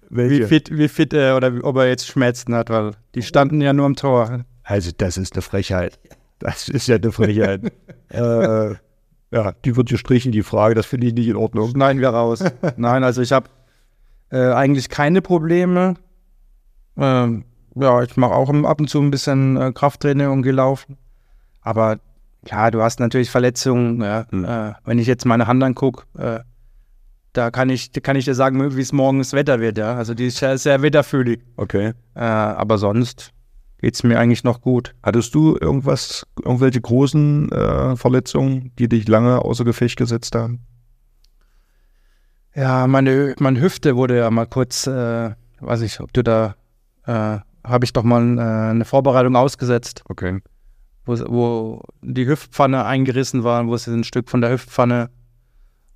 [0.09, 0.41] Welche?
[0.41, 3.73] Wie fit, wie fit er oder ob er jetzt Schmerzen hat, weil die standen ja
[3.73, 4.45] nur am Tor.
[4.63, 5.99] Also das ist eine Frechheit.
[6.39, 7.73] Das ist ja eine Frechheit.
[8.09, 8.75] äh,
[9.31, 11.71] ja, die wird gestrichen, die Frage, das finde ich nicht in Ordnung.
[11.71, 12.45] Schneiden wir raus.
[12.77, 13.49] Nein, also ich habe
[14.31, 15.95] äh, eigentlich keine Probleme.
[16.97, 17.45] Ähm,
[17.75, 20.99] ja, ich mache auch ab und zu ein bisschen äh, Krafttraining und gelaufen.
[21.61, 21.99] Aber
[22.47, 24.03] ja, du hast natürlich Verletzungen.
[24.03, 24.27] Ja.
[24.31, 24.45] Mhm.
[24.45, 26.41] Äh, wenn ich jetzt meine Hand angucke, äh,
[27.33, 29.79] da kann ich, kann ich dir sagen, wie es morgen das Wetter wird.
[29.79, 29.95] Ja.
[29.95, 31.41] Also die ist sehr, sehr wetterfühlig.
[31.57, 31.93] Okay.
[32.15, 33.33] Äh, aber sonst
[33.79, 34.95] geht es mir eigentlich noch gut.
[35.03, 40.61] Hattest du irgendwas, irgendwelche großen äh, Verletzungen, die dich lange außer Gefecht gesetzt haben?
[42.55, 46.55] Ja, meine, meine Hüfte wurde ja mal kurz, äh, weiß ich, ob du da
[47.65, 50.03] habe ich doch mal äh, eine Vorbereitung ausgesetzt.
[50.09, 50.41] Okay.
[51.05, 55.11] Wo, wo die Hüftpfanne eingerissen war, wo es ein Stück von der Hüftpfanne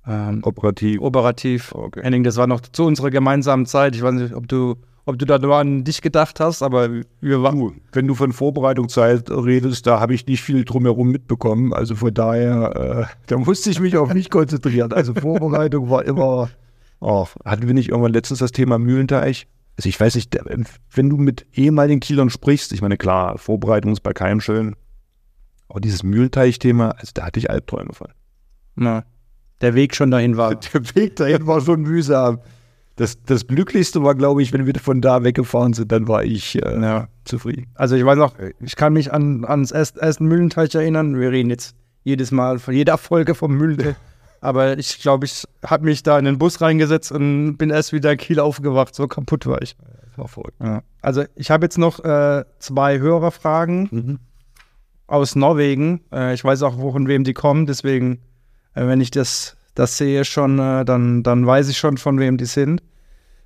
[0.07, 1.01] ähm, operativ.
[1.01, 1.73] Operativ.
[1.75, 2.01] Okay.
[2.01, 3.95] Henning, das war noch zu unserer gemeinsamen Zeit.
[3.95, 6.89] Ich weiß nicht, ob du, ob du da nur an dich gedacht hast, aber
[7.19, 7.59] wir waren.
[7.59, 11.73] Du, wenn du von Vorbereitungszeit redest, da habe ich nicht viel drumherum mitbekommen.
[11.73, 14.93] Also von daher, äh, da musste ich mich auf mich konzentrieren.
[14.93, 16.49] Also Vorbereitung war immer.
[16.99, 19.47] Oh, hatten wir nicht irgendwann letztens das Thema Mühlenteich?
[19.77, 20.37] Also ich weiß nicht,
[20.91, 24.75] wenn du mit ehemaligen Kielern sprichst, ich meine, klar, Vorbereitung ist bei keinem schön,
[25.69, 28.07] aber dieses Mühlteich-Thema, also da hatte ich Albträume von.
[28.75, 29.05] Na,
[29.61, 30.55] der Weg schon dahin war.
[30.73, 32.39] Der Weg dahin war schon mühsam.
[32.95, 36.55] Das, das Glücklichste war, glaube ich, wenn wir von da weggefahren sind, dann war ich
[36.55, 37.07] äh, ja.
[37.25, 37.67] zufrieden.
[37.75, 41.19] Also ich weiß noch, ich kann mich an, ans ersten Mühlenteich erinnern.
[41.19, 43.95] Wir reden jetzt jedes Mal von jeder Folge vom Mühlenteich.
[44.41, 48.11] Aber ich glaube, ich habe mich da in den Bus reingesetzt und bin erst wieder
[48.11, 48.95] in Kiel aufgewacht.
[48.95, 49.75] So kaputt war ich.
[50.09, 50.57] Das war verrückt.
[50.61, 50.83] Ja.
[51.01, 54.19] Also ich habe jetzt noch äh, zwei Hörerfragen mhm.
[55.07, 56.01] aus Norwegen.
[56.11, 57.65] Äh, ich weiß auch, von wem die kommen.
[57.65, 58.19] Deswegen,
[58.73, 62.37] äh, wenn ich das, das sehe schon, äh, dann, dann weiß ich schon, von wem
[62.37, 62.81] die sind.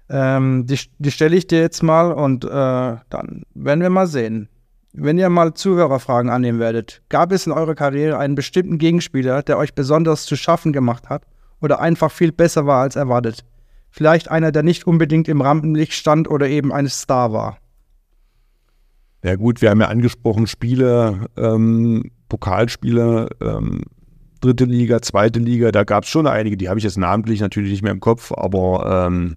[0.09, 4.49] Ähm, die die stelle ich dir jetzt mal und äh, dann werden wir mal sehen.
[4.93, 9.57] Wenn ihr mal Zuhörerfragen annehmen werdet, gab es in eurer Karriere einen bestimmten Gegenspieler, der
[9.57, 11.23] euch besonders zu schaffen gemacht hat
[11.61, 13.45] oder einfach viel besser war als erwartet?
[13.89, 17.57] Vielleicht einer, der nicht unbedingt im Rampenlicht stand oder eben ein Star war.
[19.23, 23.83] Ja gut, wir haben ja angesprochen, Spiele, ähm, Pokalspiele, ähm,
[24.41, 27.71] dritte Liga, zweite Liga, da gab es schon einige, die habe ich jetzt namentlich natürlich
[27.71, 29.35] nicht mehr im Kopf, aber ähm,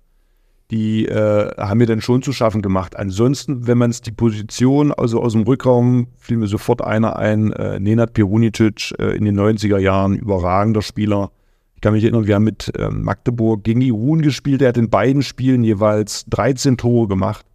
[0.75, 2.97] die äh, haben mir dann schon zu schaffen gemacht.
[2.97, 7.53] Ansonsten, wenn man es die Position, also aus dem Rückraum, fiel mir sofort einer ein,
[7.53, 11.31] äh, Nenad Pirunicic äh, in den 90er Jahren, überragender Spieler.
[11.77, 14.91] Ich kann mich erinnern, wir haben mit äh, Magdeburg gegen Irun gespielt, er hat in
[14.91, 17.47] beiden Spielen jeweils 13 Tore gemacht.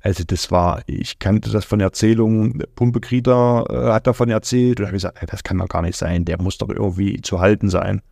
[0.00, 4.86] Also das war, ich kannte das von Erzählungen, Pumpe Krieter äh, hat davon erzählt und
[4.86, 8.02] habe gesagt, das kann doch gar nicht sein, der muss doch irgendwie zu halten sein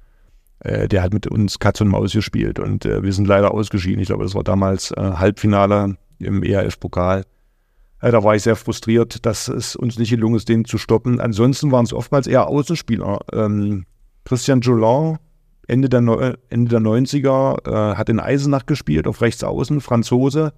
[0.61, 4.01] äh, der hat mit uns Katz und Maus gespielt und äh, wir sind leider ausgeschieden.
[4.01, 7.25] Ich glaube, das war damals äh, Halbfinale im ERF-Pokal.
[8.01, 11.21] Äh, da war ich sehr frustriert, dass es uns nicht gelungen ist, den zu stoppen.
[11.21, 13.21] Ansonsten waren es oftmals eher Außenspieler.
[13.33, 13.87] Ähm,
[14.25, 15.19] Christian Joulin,
[15.67, 20.53] Ende der, Ende der 90er, äh, hat in Eisenach gespielt, auf rechts außen, Franzose.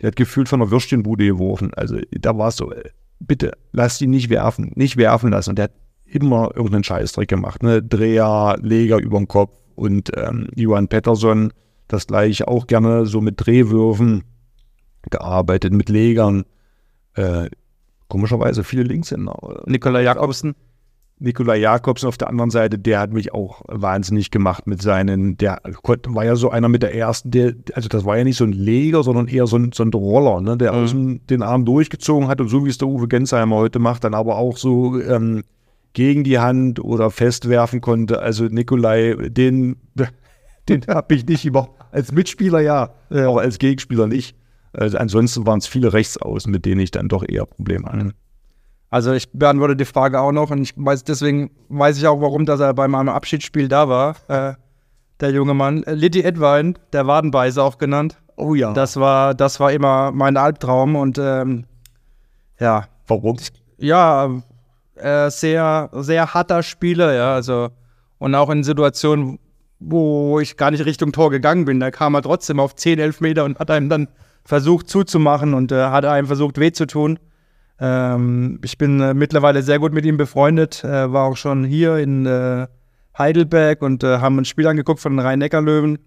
[0.00, 1.72] Der hat gefühlt von der Würstchenbude geworfen.
[1.74, 2.72] Also da war es so,
[3.20, 5.50] bitte, lass ihn nicht werfen, nicht werfen lassen.
[5.50, 5.72] Und der hat
[6.14, 7.62] immer irgendeinen Scheißdreck gemacht.
[7.62, 7.82] Ne?
[7.82, 11.52] Dreher, Leger über den Kopf und ähm, Johan Pettersson
[11.88, 14.24] das gleiche auch gerne so mit Drehwürfen
[15.10, 16.44] gearbeitet, mit Legern.
[17.14, 17.50] Äh,
[18.08, 19.62] komischerweise viele Linkshänder.
[19.66, 20.54] Nikola Jakobsen.
[21.18, 25.60] Nikola Jakobsen auf der anderen Seite, der hat mich auch wahnsinnig gemacht mit seinen, der
[25.62, 28.52] war ja so einer mit der ersten, der, also das war ja nicht so ein
[28.52, 30.78] Leger, sondern eher so ein, so ein Roller, ne, der mhm.
[30.78, 34.14] außen den Arm durchgezogen hat und so wie es der Uwe Gensheimer heute macht, dann
[34.14, 35.44] aber auch so ähm,
[35.92, 38.20] gegen die Hand oder festwerfen konnte.
[38.20, 39.76] Also Nikolai, den,
[40.68, 44.36] den habe ich nicht über als Mitspieler ja, ja, auch als Gegenspieler nicht.
[44.72, 48.14] Also ansonsten waren es viele Rechtsaußen, mit denen ich dann doch eher Probleme hatte.
[48.88, 52.44] Also ich beantworte die Frage auch noch und ich weiß deswegen weiß ich auch, warum,
[52.44, 54.16] dass er bei meinem Abschiedsspiel da war.
[54.28, 54.54] Äh,
[55.20, 58.18] der junge Mann, äh, Liddy Edwein, der Wadenbeißer auch genannt.
[58.36, 58.72] Oh ja.
[58.72, 61.64] Das war, das war immer mein Albtraum und ähm,
[62.58, 62.86] ja.
[63.06, 63.36] Warum?
[63.78, 64.42] Ja,
[64.96, 67.34] äh, sehr, sehr harter Spieler, ja.
[67.34, 67.70] Also
[68.18, 69.40] und auch in Situationen,
[69.80, 73.20] wo ich gar nicht Richtung Tor gegangen bin, da kam er trotzdem auf 10, 11
[73.20, 74.08] Meter und hat einem dann
[74.44, 77.18] versucht zuzumachen und äh, hat einem versucht weh zu tun.
[77.80, 81.96] Ähm, ich bin äh, mittlerweile sehr gut mit ihm befreundet, äh, war auch schon hier
[81.96, 82.68] in äh,
[83.18, 85.98] Heidelberg und äh, haben ein Spiel angeguckt von den Rhein-Neckar-Löwen.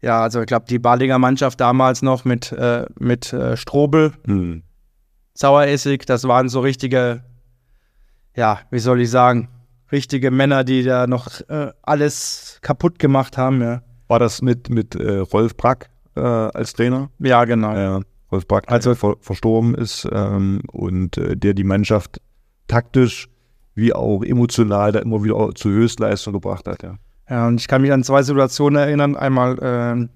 [0.00, 4.62] Ja, also ich glaube, die Balinger Mannschaft damals noch mit, äh, mit Strobel, hm.
[5.34, 7.24] Saueressig, das waren so richtige,
[8.36, 9.48] ja, wie soll ich sagen,
[9.90, 11.28] richtige Männer, die da noch
[11.82, 13.60] alles kaputt gemacht haben.
[13.60, 13.82] Ja.
[14.08, 15.90] War das mit, mit Rolf Brack?
[16.16, 17.10] äh, als Trainer.
[17.18, 18.02] Ja, genau.
[18.30, 22.20] Rolf Brack, also ver verstorben ist ähm, und äh, der die Mannschaft
[22.66, 23.28] taktisch
[23.74, 26.82] wie auch emotional da immer wieder zu Höchstleistung gebracht hat.
[26.82, 26.96] Ja.
[27.28, 29.16] ja, und ich kann mich an zwei Situationen erinnern.
[29.16, 30.08] Einmal äh,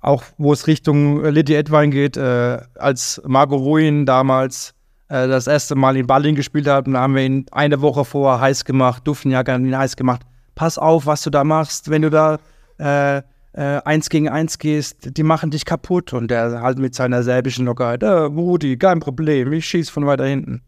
[0.00, 4.74] auch, wo es Richtung Liddy Edwein geht, äh, als Marco Ruin damals
[5.08, 8.04] äh, das erste Mal in Berlin gespielt hat, und da haben wir ihn eine Woche
[8.04, 10.22] vorher heiß gemacht, Duftenjacke an ihn heiß gemacht.
[10.54, 12.38] Pass auf, was du da machst, wenn du da
[12.78, 13.22] äh,
[13.54, 16.12] äh, eins gegen eins gehst, die machen dich kaputt.
[16.12, 20.26] Und der halt mit seiner serbischen Lockerheit, äh, Rudi, kein Problem, ich schieß von weiter
[20.26, 20.62] hinten.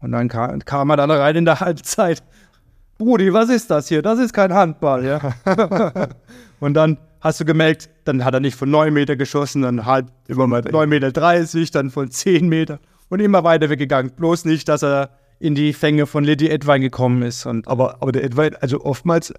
[0.00, 2.22] Und dann kam, kam er dann rein in der Halbzeit.
[3.00, 4.02] Rudi, was ist das hier?
[4.02, 5.34] Das ist kein Handball, ja.
[6.60, 10.08] und dann hast du gemerkt, dann hat er nicht von 9 Meter geschossen, dann halb
[10.28, 12.78] über 9 Meter 30, dann von 10 Meter
[13.12, 14.12] und immer weiter weggegangen.
[14.16, 17.44] Bloß nicht, dass er in die Fänge von Liddy Edwein gekommen ist.
[17.44, 19.34] Und aber, aber der Edwein, also oftmals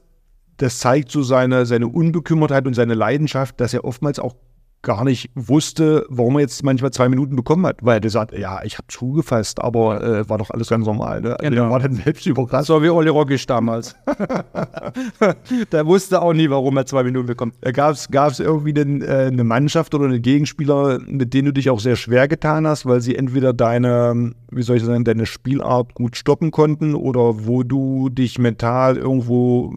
[0.58, 4.36] das zeigt so seine, seine Unbekümmertheit und seine Leidenschaft, dass er oftmals auch
[4.84, 8.62] gar nicht wusste, warum er jetzt manchmal zwei Minuten bekommen hat, weil er sagt, ja,
[8.64, 11.22] ich habe zugefasst, aber äh, war doch alles ganz normal.
[11.22, 11.40] Ne?
[11.40, 11.70] Also genau.
[11.72, 12.68] war dann selbst überrascht.
[12.68, 13.96] So wie Olli Rockisch damals.
[15.72, 17.56] der wusste auch nie, warum er zwei Minuten bekommt.
[17.74, 21.80] Gab es irgendwie den, äh, eine Mannschaft oder einen Gegenspieler, mit denen du dich auch
[21.80, 26.18] sehr schwer getan hast, weil sie entweder deine, wie soll ich sagen, deine Spielart gut
[26.18, 29.74] stoppen konnten oder wo du dich mental irgendwo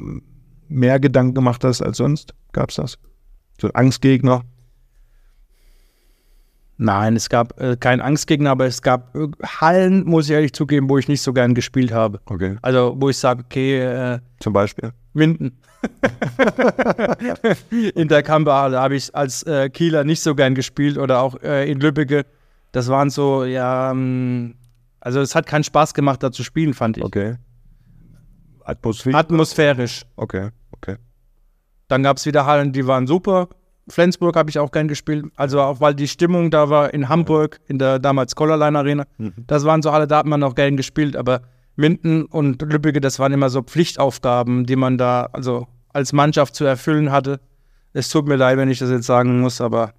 [0.68, 2.34] mehr Gedanken gemacht hast als sonst?
[2.52, 2.98] Gab es das?
[3.60, 4.42] So ein Angstgegner?
[6.78, 10.90] Nein, es gab äh, keinen Angstgegner, aber es gab äh, Hallen, muss ich ehrlich zugeben,
[10.90, 12.20] wo ich nicht so gern gespielt habe.
[12.26, 12.58] Okay.
[12.60, 13.80] Also, wo ich sage, okay.
[13.80, 14.92] Äh, Zum Beispiel?
[15.14, 15.58] Winden.
[17.94, 21.70] in der Kamperhalle habe ich als äh, Kieler nicht so gern gespielt oder auch äh,
[21.70, 22.26] in Lübbecke.
[22.72, 24.56] Das waren so, ja, ähm,
[25.00, 27.04] also es hat keinen Spaß gemacht, da zu spielen, fand ich.
[27.04, 27.36] Okay.
[28.64, 29.18] Atmosphärisch?
[29.18, 30.02] Atmosphärisch.
[30.16, 30.96] Okay, okay.
[31.88, 33.48] Dann gab es wieder Hallen, die waren super.
[33.88, 35.26] Flensburg habe ich auch gern gespielt.
[35.36, 39.04] Also auch weil die Stimmung da war in Hamburg, in der damals Collarline Arena.
[39.18, 39.32] Mhm.
[39.46, 41.16] Das waren so alle, da hat man auch gern gespielt.
[41.16, 41.42] Aber
[41.76, 46.64] Minden und Lübbecke, das waren immer so Pflichtaufgaben, die man da also als Mannschaft zu
[46.64, 47.40] erfüllen hatte.
[47.92, 49.92] Es tut mir leid, wenn ich das jetzt sagen muss, aber.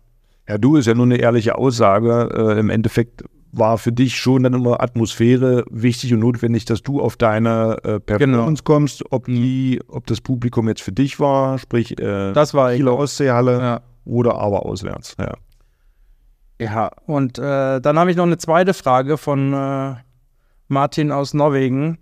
[0.48, 2.30] Ja, du ist ja nur eine ehrliche Aussage.
[2.34, 3.24] Äh, Im Endeffekt
[3.58, 8.00] war für dich schon dann immer Atmosphäre wichtig und notwendig, dass du auf deine äh,
[8.00, 8.76] Performance genau.
[8.76, 9.36] kommst, ob mhm.
[9.36, 13.82] die, ob das Publikum jetzt für dich war, sprich äh, das war Kieler Ostseehalle ja.
[14.06, 15.16] oder aber auswärts.
[15.20, 15.34] Ja,
[16.60, 19.96] ja und äh, dann habe ich noch eine zweite Frage von äh,
[20.68, 21.98] Martin aus Norwegen.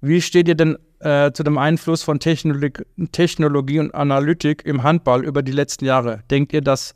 [0.00, 5.24] Wie steht ihr denn äh, zu dem Einfluss von Technologie, Technologie und Analytik im Handball
[5.24, 6.22] über die letzten Jahre?
[6.30, 6.94] Denkt ihr, dass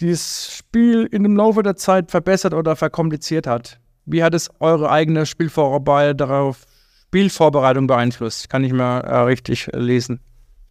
[0.00, 3.78] dieses Spiel in dem Laufe der Zeit verbessert oder verkompliziert hat.
[4.04, 6.64] Wie hat es eure eigene Spielvorbereitung darauf,
[7.06, 8.50] Spielvorbereitung beeinflusst?
[8.50, 10.20] Kann ich mal äh, richtig lesen.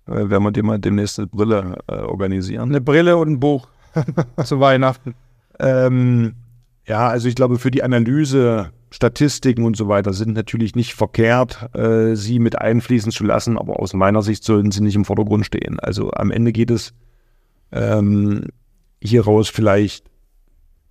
[0.07, 2.69] Äh, werden wir dir mal demnächst eine Brille äh, organisieren.
[2.69, 3.67] Eine Brille und ein Buch
[4.43, 5.15] zu Weihnachten.
[5.59, 6.33] Ähm,
[6.85, 11.69] ja, also ich glaube, für die Analyse, Statistiken und so weiter sind natürlich nicht verkehrt,
[11.73, 15.45] äh, sie mit einfließen zu lassen, aber aus meiner Sicht sollten sie nicht im Vordergrund
[15.45, 15.79] stehen.
[15.79, 16.93] Also am Ende geht es
[17.71, 18.47] ähm,
[19.01, 20.11] hieraus vielleicht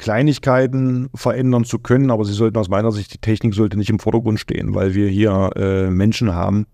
[0.01, 3.99] Kleinigkeiten verändern zu können, aber sie sollten aus meiner Sicht, die Technik sollte nicht im
[3.99, 6.67] Vordergrund stehen, weil wir hier äh, Menschen haben.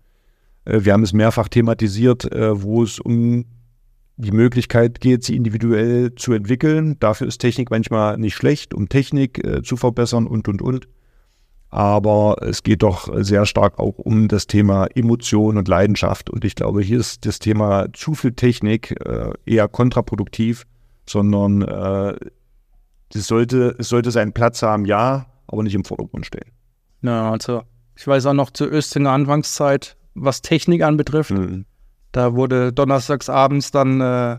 [0.63, 3.45] Äh, wir haben es mehrfach thematisiert, äh, wo es um
[4.15, 6.97] die Möglichkeit geht, sie individuell zu entwickeln.
[6.99, 10.87] Dafür ist Technik manchmal nicht schlecht, um Technik äh, zu verbessern und, und, und.
[11.69, 16.29] Aber es geht doch sehr stark auch um das Thema Emotion und Leidenschaft.
[16.29, 20.65] Und ich glaube, hier ist das Thema zu viel Technik äh, eher kontraproduktiv
[21.09, 22.15] sondern äh,
[23.13, 26.51] es, sollte, es sollte seinen Platz haben, ja, aber nicht im Vordergrund stehen.
[27.01, 27.63] Na, also
[27.95, 31.31] ich weiß auch noch zur Östinger Anfangszeit, was Technik anbetrifft.
[31.31, 31.65] Mhm.
[32.11, 34.37] Da wurde donnerstags abends dann äh,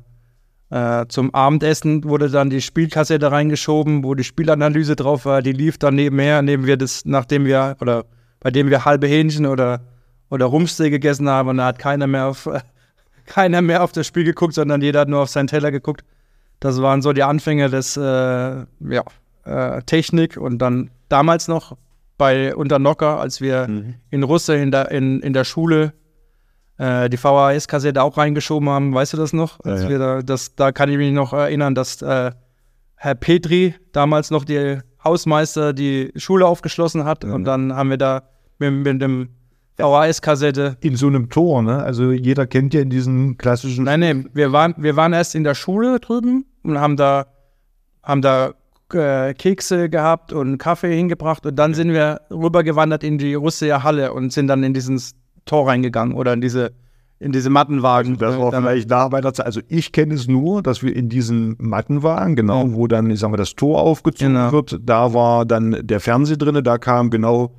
[0.71, 5.41] äh, zum Abendessen wurde dann die Spielkassette reingeschoben, wo die Spielanalyse drauf war.
[5.41, 8.05] Die lief dann nebenher, neben wir das, nachdem wir oder
[8.41, 9.81] bei dem wir halbe Hähnchen oder
[10.31, 12.49] oder Rumsteak gegessen haben und da hat keiner mehr auf
[13.27, 16.05] keiner mehr auf das Spiel geguckt, sondern jeder hat nur auf seinen Teller geguckt.
[16.61, 19.03] Das waren so die Anfänge des äh, ja,
[19.45, 21.77] äh, Technik und dann damals noch
[22.17, 23.95] bei Unternocker, als wir Mhm.
[24.11, 25.93] in Russe in der, in, in der Schule
[26.79, 28.93] äh, die VHS-Kassette auch reingeschoben haben.
[28.95, 29.59] Weißt du das noch?
[29.65, 29.99] Ja, ja.
[29.99, 32.33] Da, das, da kann ich mich noch erinnern, dass äh,
[32.97, 37.33] Herr Petri damals noch die Hausmeister die Schule aufgeschlossen hat Ja.
[37.35, 38.23] und dann haben wir da
[38.59, 39.29] mit, mit dem
[39.79, 40.76] VHS-Kassette.
[40.81, 41.83] In so einem Tor, ne?
[41.83, 43.85] Also jeder kennt ja in diesen klassischen.
[43.85, 47.26] Nein, nein, wir waren, wir waren erst in der Schule drüben und haben da,
[48.03, 48.53] haben da
[48.93, 54.12] äh, Kekse gehabt und Kaffee hingebracht und dann sind wir rübergewandert in die Russeer Halle
[54.12, 55.12] und sind dann in dieses
[55.45, 56.72] Tor reingegangen oder in diese,
[57.20, 58.16] in diese Mattenwagen.
[58.18, 59.47] Das war dann- vielleicht nach meiner Zeit.
[59.47, 62.72] Also ich kenne es nur, dass wir in diesen Matten waren, genau, Ja.
[62.74, 64.53] wo dann, ich sag mal, das Tor aufgezogen Genau.
[64.53, 64.79] wird.
[64.83, 67.53] Da war dann der Fernseher drin, da kam genau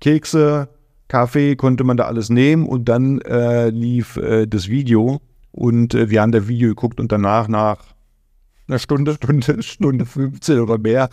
[0.00, 0.68] Kekse,
[1.12, 6.08] Kaffee, konnte man da alles nehmen und dann äh, lief äh, das Video und äh,
[6.08, 7.84] wir haben das Video geguckt und danach nach
[8.66, 11.10] einer Stunde, Stunde, Stunde 15 oder mehr,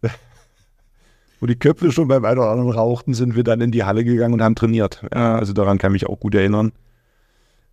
[1.40, 4.02] wo die Köpfe schon beim einen oder anderen rauchten, sind wir dann in die Halle
[4.02, 5.04] gegangen und haben trainiert.
[5.12, 6.72] Ja, also daran kann ich mich auch gut erinnern.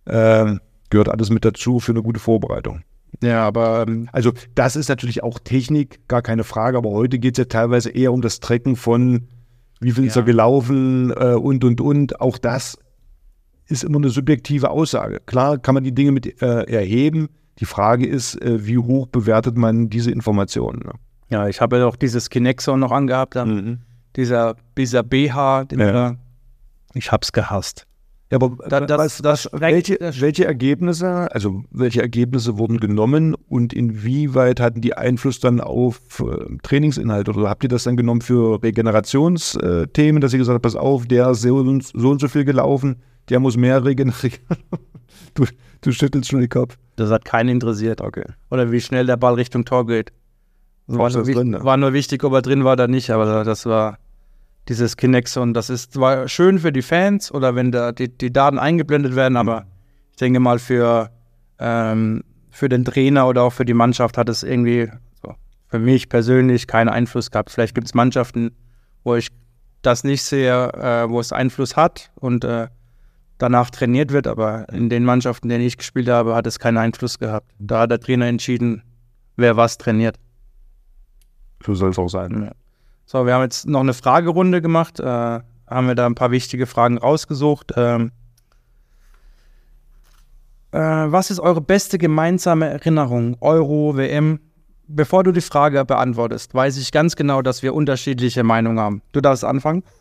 [0.06, 0.60] Ähm,
[0.90, 2.82] gehört alles mit dazu für eine gute Vorbereitung.
[3.22, 7.38] ja, aber ähm, Also das ist natürlich auch Technik, gar keine Frage, aber heute geht
[7.38, 9.26] es ja teilweise eher um das Trecken von
[9.82, 10.22] wie viel ist Ja.
[10.22, 12.20] er gelaufen äh, und und und.
[12.20, 12.78] Auch das
[13.68, 15.20] ist immer eine subjektive Aussage.
[15.26, 17.28] Klar kann man die Dinge mit äh, erheben.
[17.58, 20.80] Die Frage ist, äh, wie hoch bewertet man diese Informationen?
[20.84, 20.92] Ne?
[21.28, 23.82] ja, ich habe ja auch dieses Kinexon noch angehabt, dann
[24.16, 26.16] dieser, dieser BH, den Ja.
[26.94, 27.86] ich hab's gehasst.
[28.32, 33.34] Ja, aber Da- das- was, das welche, das- welche Ergebnisse, also welche Ergebnisse wurden genommen
[33.48, 37.32] und inwieweit hatten die Einfluss dann auf äh, Trainingsinhalte?
[37.32, 41.30] Oder habt ihr das dann genommen für Regenerationsthemen, dass ihr gesagt habt, pass auf, der
[41.30, 42.96] ist so und so, und so viel gelaufen,
[43.28, 44.38] der muss mehr regenerieren?
[45.34, 45.44] du,
[45.82, 46.78] du schüttelst schon den Kopf.
[46.96, 48.00] Das hat keinen interessiert.
[48.00, 48.24] Okay.
[48.50, 50.12] Oder wie schnell der Ball Richtung Tor geht.
[50.86, 51.64] War, nur drin, ne?
[51.64, 53.98] war nur wichtig, ob er drin war oder nicht, aber das war
[54.68, 55.54] dieses Kinexon.
[55.54, 59.36] Das ist zwar schön für die Fans oder wenn da die, die Daten eingeblendet werden,
[59.36, 59.66] aber
[60.10, 61.10] ich denke mal für,
[61.58, 64.90] ähm, für den Trainer oder auch für die Mannschaft hat es irgendwie
[65.22, 65.34] so,
[65.66, 67.50] für mich persönlich keinen Einfluss gehabt.
[67.50, 68.52] Vielleicht gibt es Mannschaften,
[69.04, 69.28] wo ich
[69.82, 72.68] das nicht sehe, äh, wo es Einfluss hat und äh,
[73.38, 76.78] danach trainiert wird, aber in den Mannschaften, in denen ich gespielt habe, hat es keinen
[76.78, 77.50] Einfluss gehabt.
[77.58, 78.84] Da hat der Trainer entschieden,
[79.36, 80.16] wer was trainiert.
[81.64, 82.44] So soll es auch sein.
[82.44, 82.52] Ja.
[83.04, 86.66] So, wir haben jetzt noch eine Fragerunde gemacht, äh, haben wir da ein paar wichtige
[86.66, 87.72] Fragen rausgesucht.
[87.76, 88.12] Ähm,
[90.72, 93.36] äh, was ist eure beste gemeinsame Erinnerung?
[93.40, 94.40] Euro, WM?
[94.88, 99.02] Bevor du die Frage beantwortest, weiß ich ganz genau, dass wir unterschiedliche Meinungen haben.
[99.12, 99.84] Du darfst anfangen.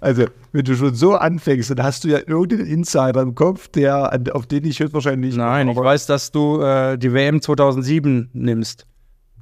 [0.00, 4.20] Also, wenn du schon so anfängst, dann hast du ja irgendeinen Insider im Kopf, der,
[4.32, 8.86] auf den ich höchstwahrscheinlich nicht Nein, ich weiß, dass du äh, die WM 2007 nimmst.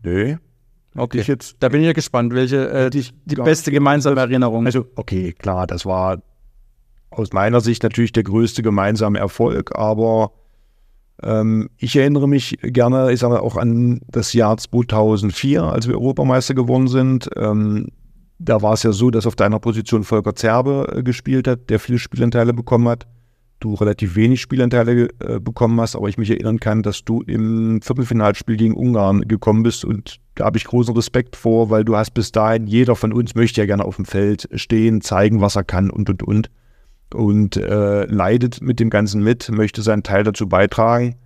[0.02, 0.38] Nee.
[0.96, 1.20] Okay.
[1.20, 4.66] Ich jetzt, Da bin ich ja gespannt, welche äh, die gar beste gemeinsame Erinnerung.
[4.66, 6.22] Also, okay, klar, das war
[7.10, 10.32] aus meiner Sicht natürlich der größte gemeinsame Erfolg, aber
[11.22, 15.94] ähm, ich erinnere mich gerne, ich sage mal, auch an das Jahr 2004, als wir
[15.94, 17.30] Europameister geworden sind.
[17.36, 17.88] Ähm,
[18.38, 21.80] da war es ja so, dass auf deiner Position Volker Zerbe äh, gespielt hat, der
[21.80, 23.06] viele Spielanteile bekommen hat.
[23.66, 27.82] Du relativ wenig Spielanteile äh, bekommen hast, aber ich mich erinnern kann, dass du im
[27.82, 32.12] Viertelfinalspiel gegen Ungarn gekommen bist und da habe ich großen Respekt vor, weil du hast
[32.12, 35.64] bis dahin, jeder von uns möchte ja gerne auf dem Feld stehen, zeigen, was er
[35.64, 36.50] kann und und und
[37.12, 41.16] und äh, leidet mit dem Ganzen mit, möchte seinen Teil dazu beitragen.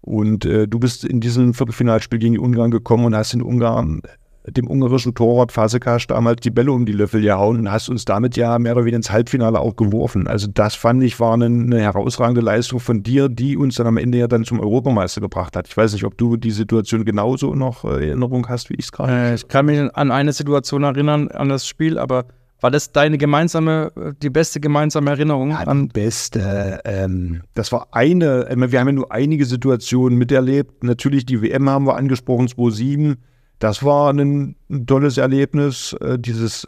[0.00, 4.02] Und äh, du bist in diesem Viertelfinalspiel gegen Ungarn gekommen und hast in Ungarn
[4.48, 8.36] dem ungarischen Torwart Fasekas damals die Bälle um die Löffel gehauen und hast uns damit
[8.36, 10.26] ja mehr oder weniger ins Halbfinale auch geworfen.
[10.26, 13.96] Also das fand ich war eine, eine herausragende Leistung von dir, die uns dann am
[13.96, 15.68] Ende ja dann zum Europameister gebracht hat.
[15.68, 18.86] Ich weiß nicht, ob du die Situation genauso noch äh, in Erinnerung hast, wie ich
[18.86, 19.12] es gerade.
[19.12, 22.26] Äh, ich kann mich an eine Situation erinnern, an das Spiel, aber
[22.60, 25.50] war das deine gemeinsame, äh, die beste gemeinsame Erinnerung?
[25.50, 26.80] Ja, an, beste.
[26.84, 30.82] Ähm, das war eine, meine, wir haben ja nur einige Situationen miterlebt.
[30.82, 33.16] Natürlich die WM haben wir angesprochen, 2007.
[33.58, 35.94] Das war ein, ein tolles Erlebnis.
[36.00, 36.66] Äh, dieses,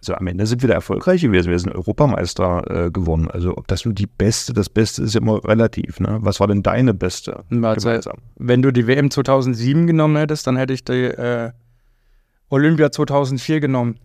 [0.00, 1.50] also am Ende sind wir da erfolgreich gewesen.
[1.50, 3.30] Wir sind Europameister äh, gewonnen.
[3.30, 6.00] Also ob das nur die beste, das Beste ist ja immer relativ.
[6.00, 6.18] Ne?
[6.20, 7.44] Was war denn deine beste?
[7.62, 11.50] Also, wenn du die WM 2007 genommen hättest, dann hätte ich die äh,
[12.48, 13.98] Olympia 2004 genommen.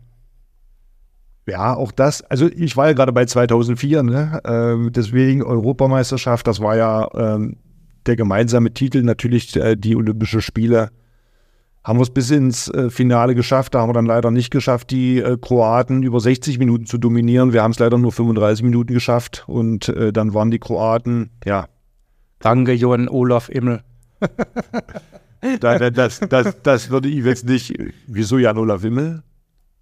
[1.48, 2.24] Ja, auch das.
[2.24, 4.42] Also ich war ja gerade bei 2004, ne?
[4.46, 6.48] ähm, deswegen Europameisterschaft.
[6.48, 7.58] Das war ja ähm,
[8.06, 10.90] der gemeinsame Titel, natürlich äh, die Olympische Spiele.
[11.86, 13.76] Haben wir es bis ins äh, Finale geschafft.
[13.76, 17.54] Da haben wir dann leider nicht geschafft, die äh, Kroaten über 60 Minuten zu dominieren.
[17.54, 19.44] Wir haben es leider nur 35 Minuten geschafft.
[19.46, 21.68] Und äh, dann waren die Kroaten, ja.
[22.40, 23.84] Danke, Johann Olaf Immel.
[25.60, 27.78] das, das, das, das würde ich jetzt nicht.
[28.08, 29.22] Wieso Jan Olaf Immel?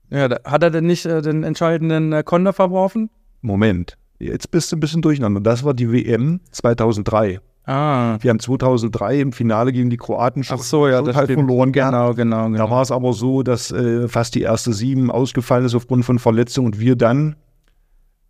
[0.09, 3.11] Ja, hat er denn nicht äh, den entscheidenden äh, Konter verworfen?
[3.41, 5.39] Moment, jetzt bist du ein bisschen durcheinander.
[5.39, 7.39] Das war die WM 2003.
[7.65, 8.17] Ah.
[8.19, 12.13] Wir haben 2003 im Finale gegen die Kroaten Ach so, ja, das halt verloren Genau,
[12.13, 12.57] genau, genau.
[12.57, 16.19] Da war es aber so, dass äh, fast die erste sieben ausgefallen ist aufgrund von
[16.19, 17.37] Verletzungen und wir dann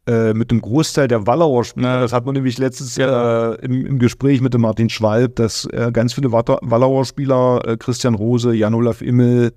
[0.05, 3.99] äh, mit dem Großteil der Wallauer Spieler, das hat man nämlich letztens äh, im, im,
[3.99, 9.01] Gespräch mit dem Martin Schwalb, dass äh, ganz viele Wallauer Spieler, äh, Christian Rose, Jan-Olaf
[9.01, 9.53] Immel,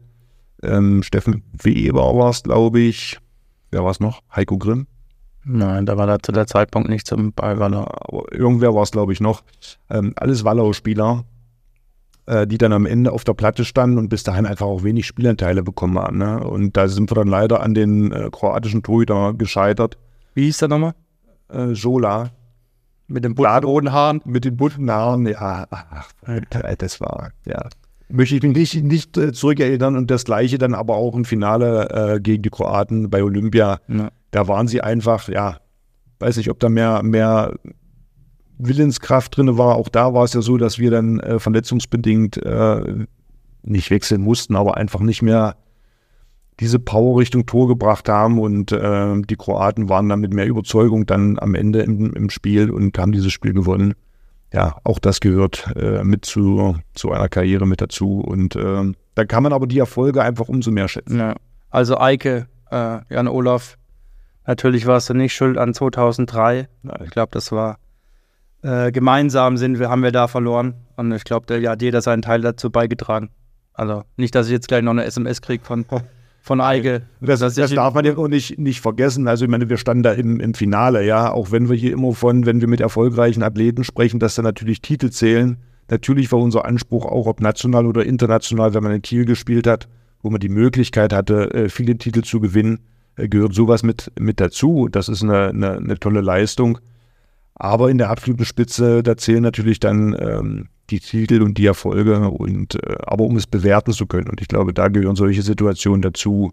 [0.63, 3.19] ähm, Steffen Weber war es, glaube ich.
[3.73, 4.23] Wer war es noch?
[4.35, 4.87] Heiko Grimm?
[5.49, 7.87] Nein, da war da zu der Zeitpunkt nicht zum bei Wallau.
[7.89, 9.45] Aber irgendwer war es, glaube ich, noch.
[9.89, 11.25] Ähm, alles Wallau-Spieler,
[12.27, 15.07] äh, die dann am Ende auf der Platte standen und bis dahin einfach auch wenig
[15.07, 16.19] Spielanteile bekommen haben.
[16.19, 16.41] Ne?
[16.43, 19.99] Und da sind wir dann leider an den äh, kroatischen Torhüter gescheitert.
[20.35, 20.95] Wie hieß der nochmal?
[21.53, 22.31] Äh, Jola.
[23.07, 24.21] Mit den bunten Haaren?
[24.25, 25.69] Mit den bunten Haaren, ja.
[25.71, 26.11] Ach,
[26.77, 27.69] das war, ja
[28.09, 29.97] möchte ich mich nicht, nicht äh, zurückerinnern.
[29.97, 33.81] Und das Gleiche dann aber auch im Finale äh, gegen die Kroaten bei Olympia.
[33.89, 34.11] Ja.
[34.37, 35.59] Da waren sie einfach, ja,
[36.19, 37.55] weiß nicht, ob da mehr, mehr
[38.59, 39.77] Willenskraft drin war.
[39.77, 43.07] Auch da war es ja so, dass wir dann äh, verletzungsbedingt äh,
[43.63, 45.57] nicht wechseln mussten, aber einfach nicht mehr
[46.61, 51.07] diese Power Richtung Tor gebracht haben und äh, die Kroaten waren dann mit mehr Überzeugung
[51.07, 53.95] dann am Ende im, im Spiel und haben dieses Spiel gewonnen
[54.53, 58.21] ja, auch das gehört äh, mit zu, zu einer Karriere mit dazu.
[58.21, 61.19] Und äh, da kann man aber die Erfolge einfach umso mehr schätzen.
[61.19, 61.35] Ja.
[61.71, 63.77] Also Eike, äh, Jan Olaf,
[64.47, 66.69] natürlich warst du nicht schuld an 2003.
[67.05, 67.79] Ich glaube, das war
[68.63, 70.75] äh, gemeinsam sind wir, haben wir da verloren.
[70.97, 73.31] Und ich glaube, der hat jeder seinen Teil dazu beigetragen.
[73.75, 75.85] Also nicht, dass ich jetzt gleich noch eine SMS kriege von
[76.47, 77.03] von Eige.
[77.21, 79.27] Das, das, das darf man ja auch nicht, nicht vergessen.
[79.27, 82.13] Also ich meine, wir standen da im, im Finale, ja, auch wenn wir hier immer
[82.13, 85.57] von, wenn wir mit erfolgreichen Athleten sprechen, dass da natürlich Titel zählen.
[85.91, 89.89] Natürlich war unser Anspruch auch, ob national oder international, wenn man in Kiel gespielt hat,
[90.23, 92.79] wo man die Möglichkeit hatte, äh, viele Titel zu gewinnen,
[93.17, 94.89] gehört sowas mit, mit dazu.
[94.91, 96.79] Das ist eine, eine, eine tolle Leistung.
[97.55, 102.29] Aber in der absoluten Spitze, da zählen natürlich dann ähm, die Titel und die Erfolge
[102.29, 104.29] und äh, aber um es bewerten zu können.
[104.29, 106.53] Und ich glaube, da gehören solche Situationen dazu,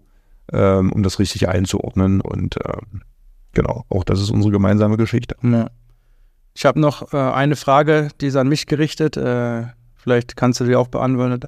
[0.52, 2.20] ähm, um das richtig einzuordnen.
[2.22, 3.02] Und ähm,
[3.52, 5.36] genau, auch das ist unsere gemeinsame Geschichte.
[5.42, 5.68] Ja.
[6.54, 9.16] Ich habe noch äh, eine Frage, die ist an mich gerichtet.
[9.16, 9.64] Äh,
[9.96, 11.40] vielleicht kannst du die auch beantworten.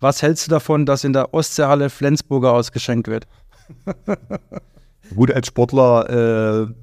[0.00, 3.26] Was hältst du davon, dass in der Ostseehalle Flensburger ausgeschenkt wird?
[5.14, 6.74] Gut, als Sportler äh,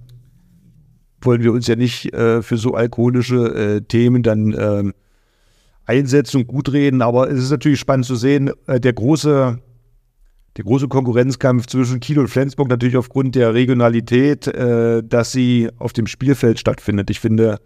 [1.22, 4.94] wollen wir uns ja nicht äh, für so alkoholische äh, Themen dann ähm,
[5.86, 7.02] einsetzen und gut reden.
[7.02, 9.60] Aber es ist natürlich spannend zu sehen, äh, der große,
[10.58, 15.94] der große Konkurrenzkampf zwischen Kiel und Flensburg natürlich aufgrund der Regionalität, äh, dass sie auf
[15.94, 17.10] dem Spielfeld stattfindet.
[17.10, 17.60] Ich finde,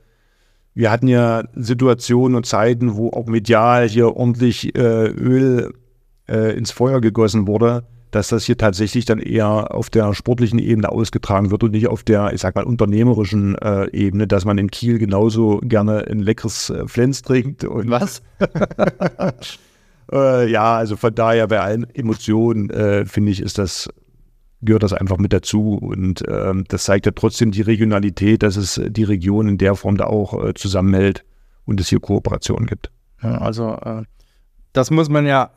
[0.74, 5.74] wir hatten ja Situationen und Zeiten, wo auch medial hier ordentlich äh, Öl
[6.28, 7.84] äh, ins Feuer gegossen wurde
[8.18, 12.02] dass das hier tatsächlich dann eher auf der sportlichen Ebene ausgetragen wird und nicht auf
[12.02, 16.72] der, ich sag mal, unternehmerischen äh, Ebene, dass man in Kiel genauso gerne ein leckeres
[16.72, 17.64] äh, Flens trinkt.
[17.64, 18.24] Und Was?
[20.12, 23.88] äh, ja, also von daher bei allen Emotionen, äh, finde ich, ist das,
[24.64, 25.76] gehört das einfach mit dazu.
[25.76, 29.96] Und ähm, das zeigt ja trotzdem die Regionalität, dass es die Region in der Form
[29.96, 31.24] da auch äh, zusammenhält
[31.66, 32.90] und es hier Kooperationen gibt.
[33.22, 34.02] Ja, also äh,
[34.74, 35.52] das muss man ja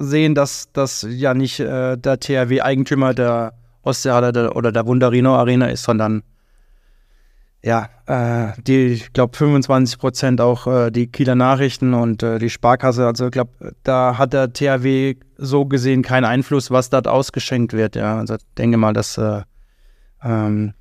[0.00, 5.66] sehen, dass das ja nicht äh, der THW Eigentümer der Ostseehalle oder der Wunderino Arena
[5.66, 6.22] ist, sondern
[7.62, 12.48] ja, äh, die, ich glaube, 25 Prozent auch äh, die Kieler Nachrichten und äh, die
[12.48, 13.06] Sparkasse.
[13.06, 17.96] Also ich glaube, da hat der THW so gesehen keinen Einfluss, was dort ausgeschenkt wird.
[17.96, 19.42] Ja, also denke mal, dass äh,
[20.24, 20.79] ähm, äh,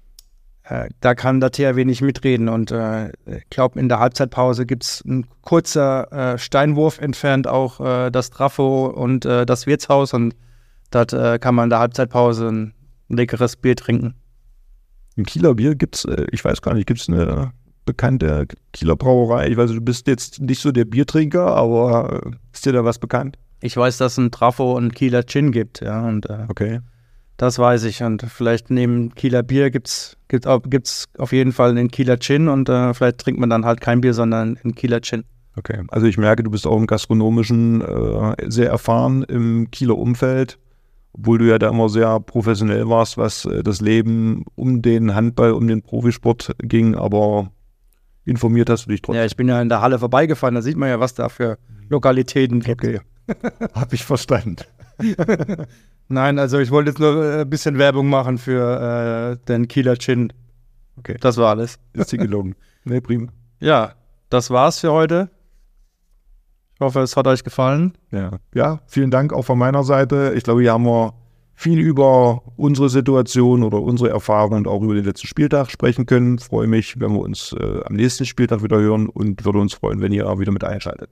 [0.99, 2.47] da kann der THW nicht mitreden.
[2.47, 7.79] Und äh, ich glaube, in der Halbzeitpause gibt es ein kurzer äh, Steinwurf entfernt auch
[7.79, 10.13] äh, das Trafo und äh, das Wirtshaus.
[10.13, 10.35] Und
[10.91, 12.73] dort äh, kann man in der Halbzeitpause ein
[13.09, 14.13] leckeres Bier trinken.
[15.17, 17.51] Ein Kieler Bier gibt es, ich weiß gar nicht, gibt es eine
[17.85, 19.47] bekannte Kieler Brauerei?
[19.47, 23.37] Ich weiß, du bist jetzt nicht so der Biertrinker, aber ist dir da was bekannt?
[23.61, 26.07] Ich weiß, dass es ein Trafo und Kieler Gin gibt, ja.
[26.07, 26.79] Und, okay.
[27.39, 28.03] Das weiß ich.
[28.03, 32.49] Und vielleicht neben Kieler Bier gibt es gibt, gibt's auf jeden Fall einen Kieler Gin
[32.49, 35.23] und äh, vielleicht trinkt man dann halt kein Bier, sondern einen Kieler Gin.
[35.55, 40.59] Okay, also ich merke, du bist auch im gastronomischen äh, sehr erfahren im Kieler Umfeld
[41.13, 45.53] obwohl du ja da immer sehr professionell warst, was äh, das Leben um den Handball,
[45.53, 47.51] um den Profisport ging, aber
[48.25, 49.19] informiert hast du dich trotzdem.
[49.19, 51.57] Ja, ich bin ja in der Halle vorbeigefahren, da sieht man ja, was da für
[51.89, 52.83] Lokalitäten gibt.
[52.83, 52.99] Okay.
[53.73, 54.57] Hab ich verstanden.
[56.07, 59.97] Nein, also ich wollte jetzt nur äh, ein bisschen Werbung machen für äh, den Kieler
[59.97, 60.33] Chin.
[60.97, 61.17] Okay.
[61.19, 61.79] Das war alles.
[61.93, 62.55] Ist dir gelungen.
[62.83, 63.27] nee, prima.
[63.59, 63.93] Ja,
[64.29, 65.29] das war's für heute.
[66.75, 67.97] Ich hoffe, es hat euch gefallen.
[68.11, 68.39] Ja.
[68.53, 70.33] ja, vielen Dank auch von meiner Seite.
[70.35, 71.13] Ich glaube, hier haben wir
[71.53, 76.39] viel über unsere Situation oder unsere Erfahrungen und auch über den letzten Spieltag sprechen können.
[76.39, 79.99] Freue mich, wenn wir uns äh, am nächsten Spieltag wieder hören und würde uns freuen,
[79.99, 81.11] wenn ihr auch wieder mit einschaltet.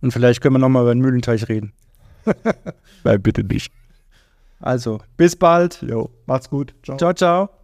[0.00, 1.72] Und vielleicht können wir nochmal über den Mühlenteich reden.
[3.02, 3.72] Weil bitte nicht.
[4.60, 5.82] Also, bis bald.
[5.82, 6.74] Jo, macht's gut.
[6.82, 7.59] Ciao, ciao.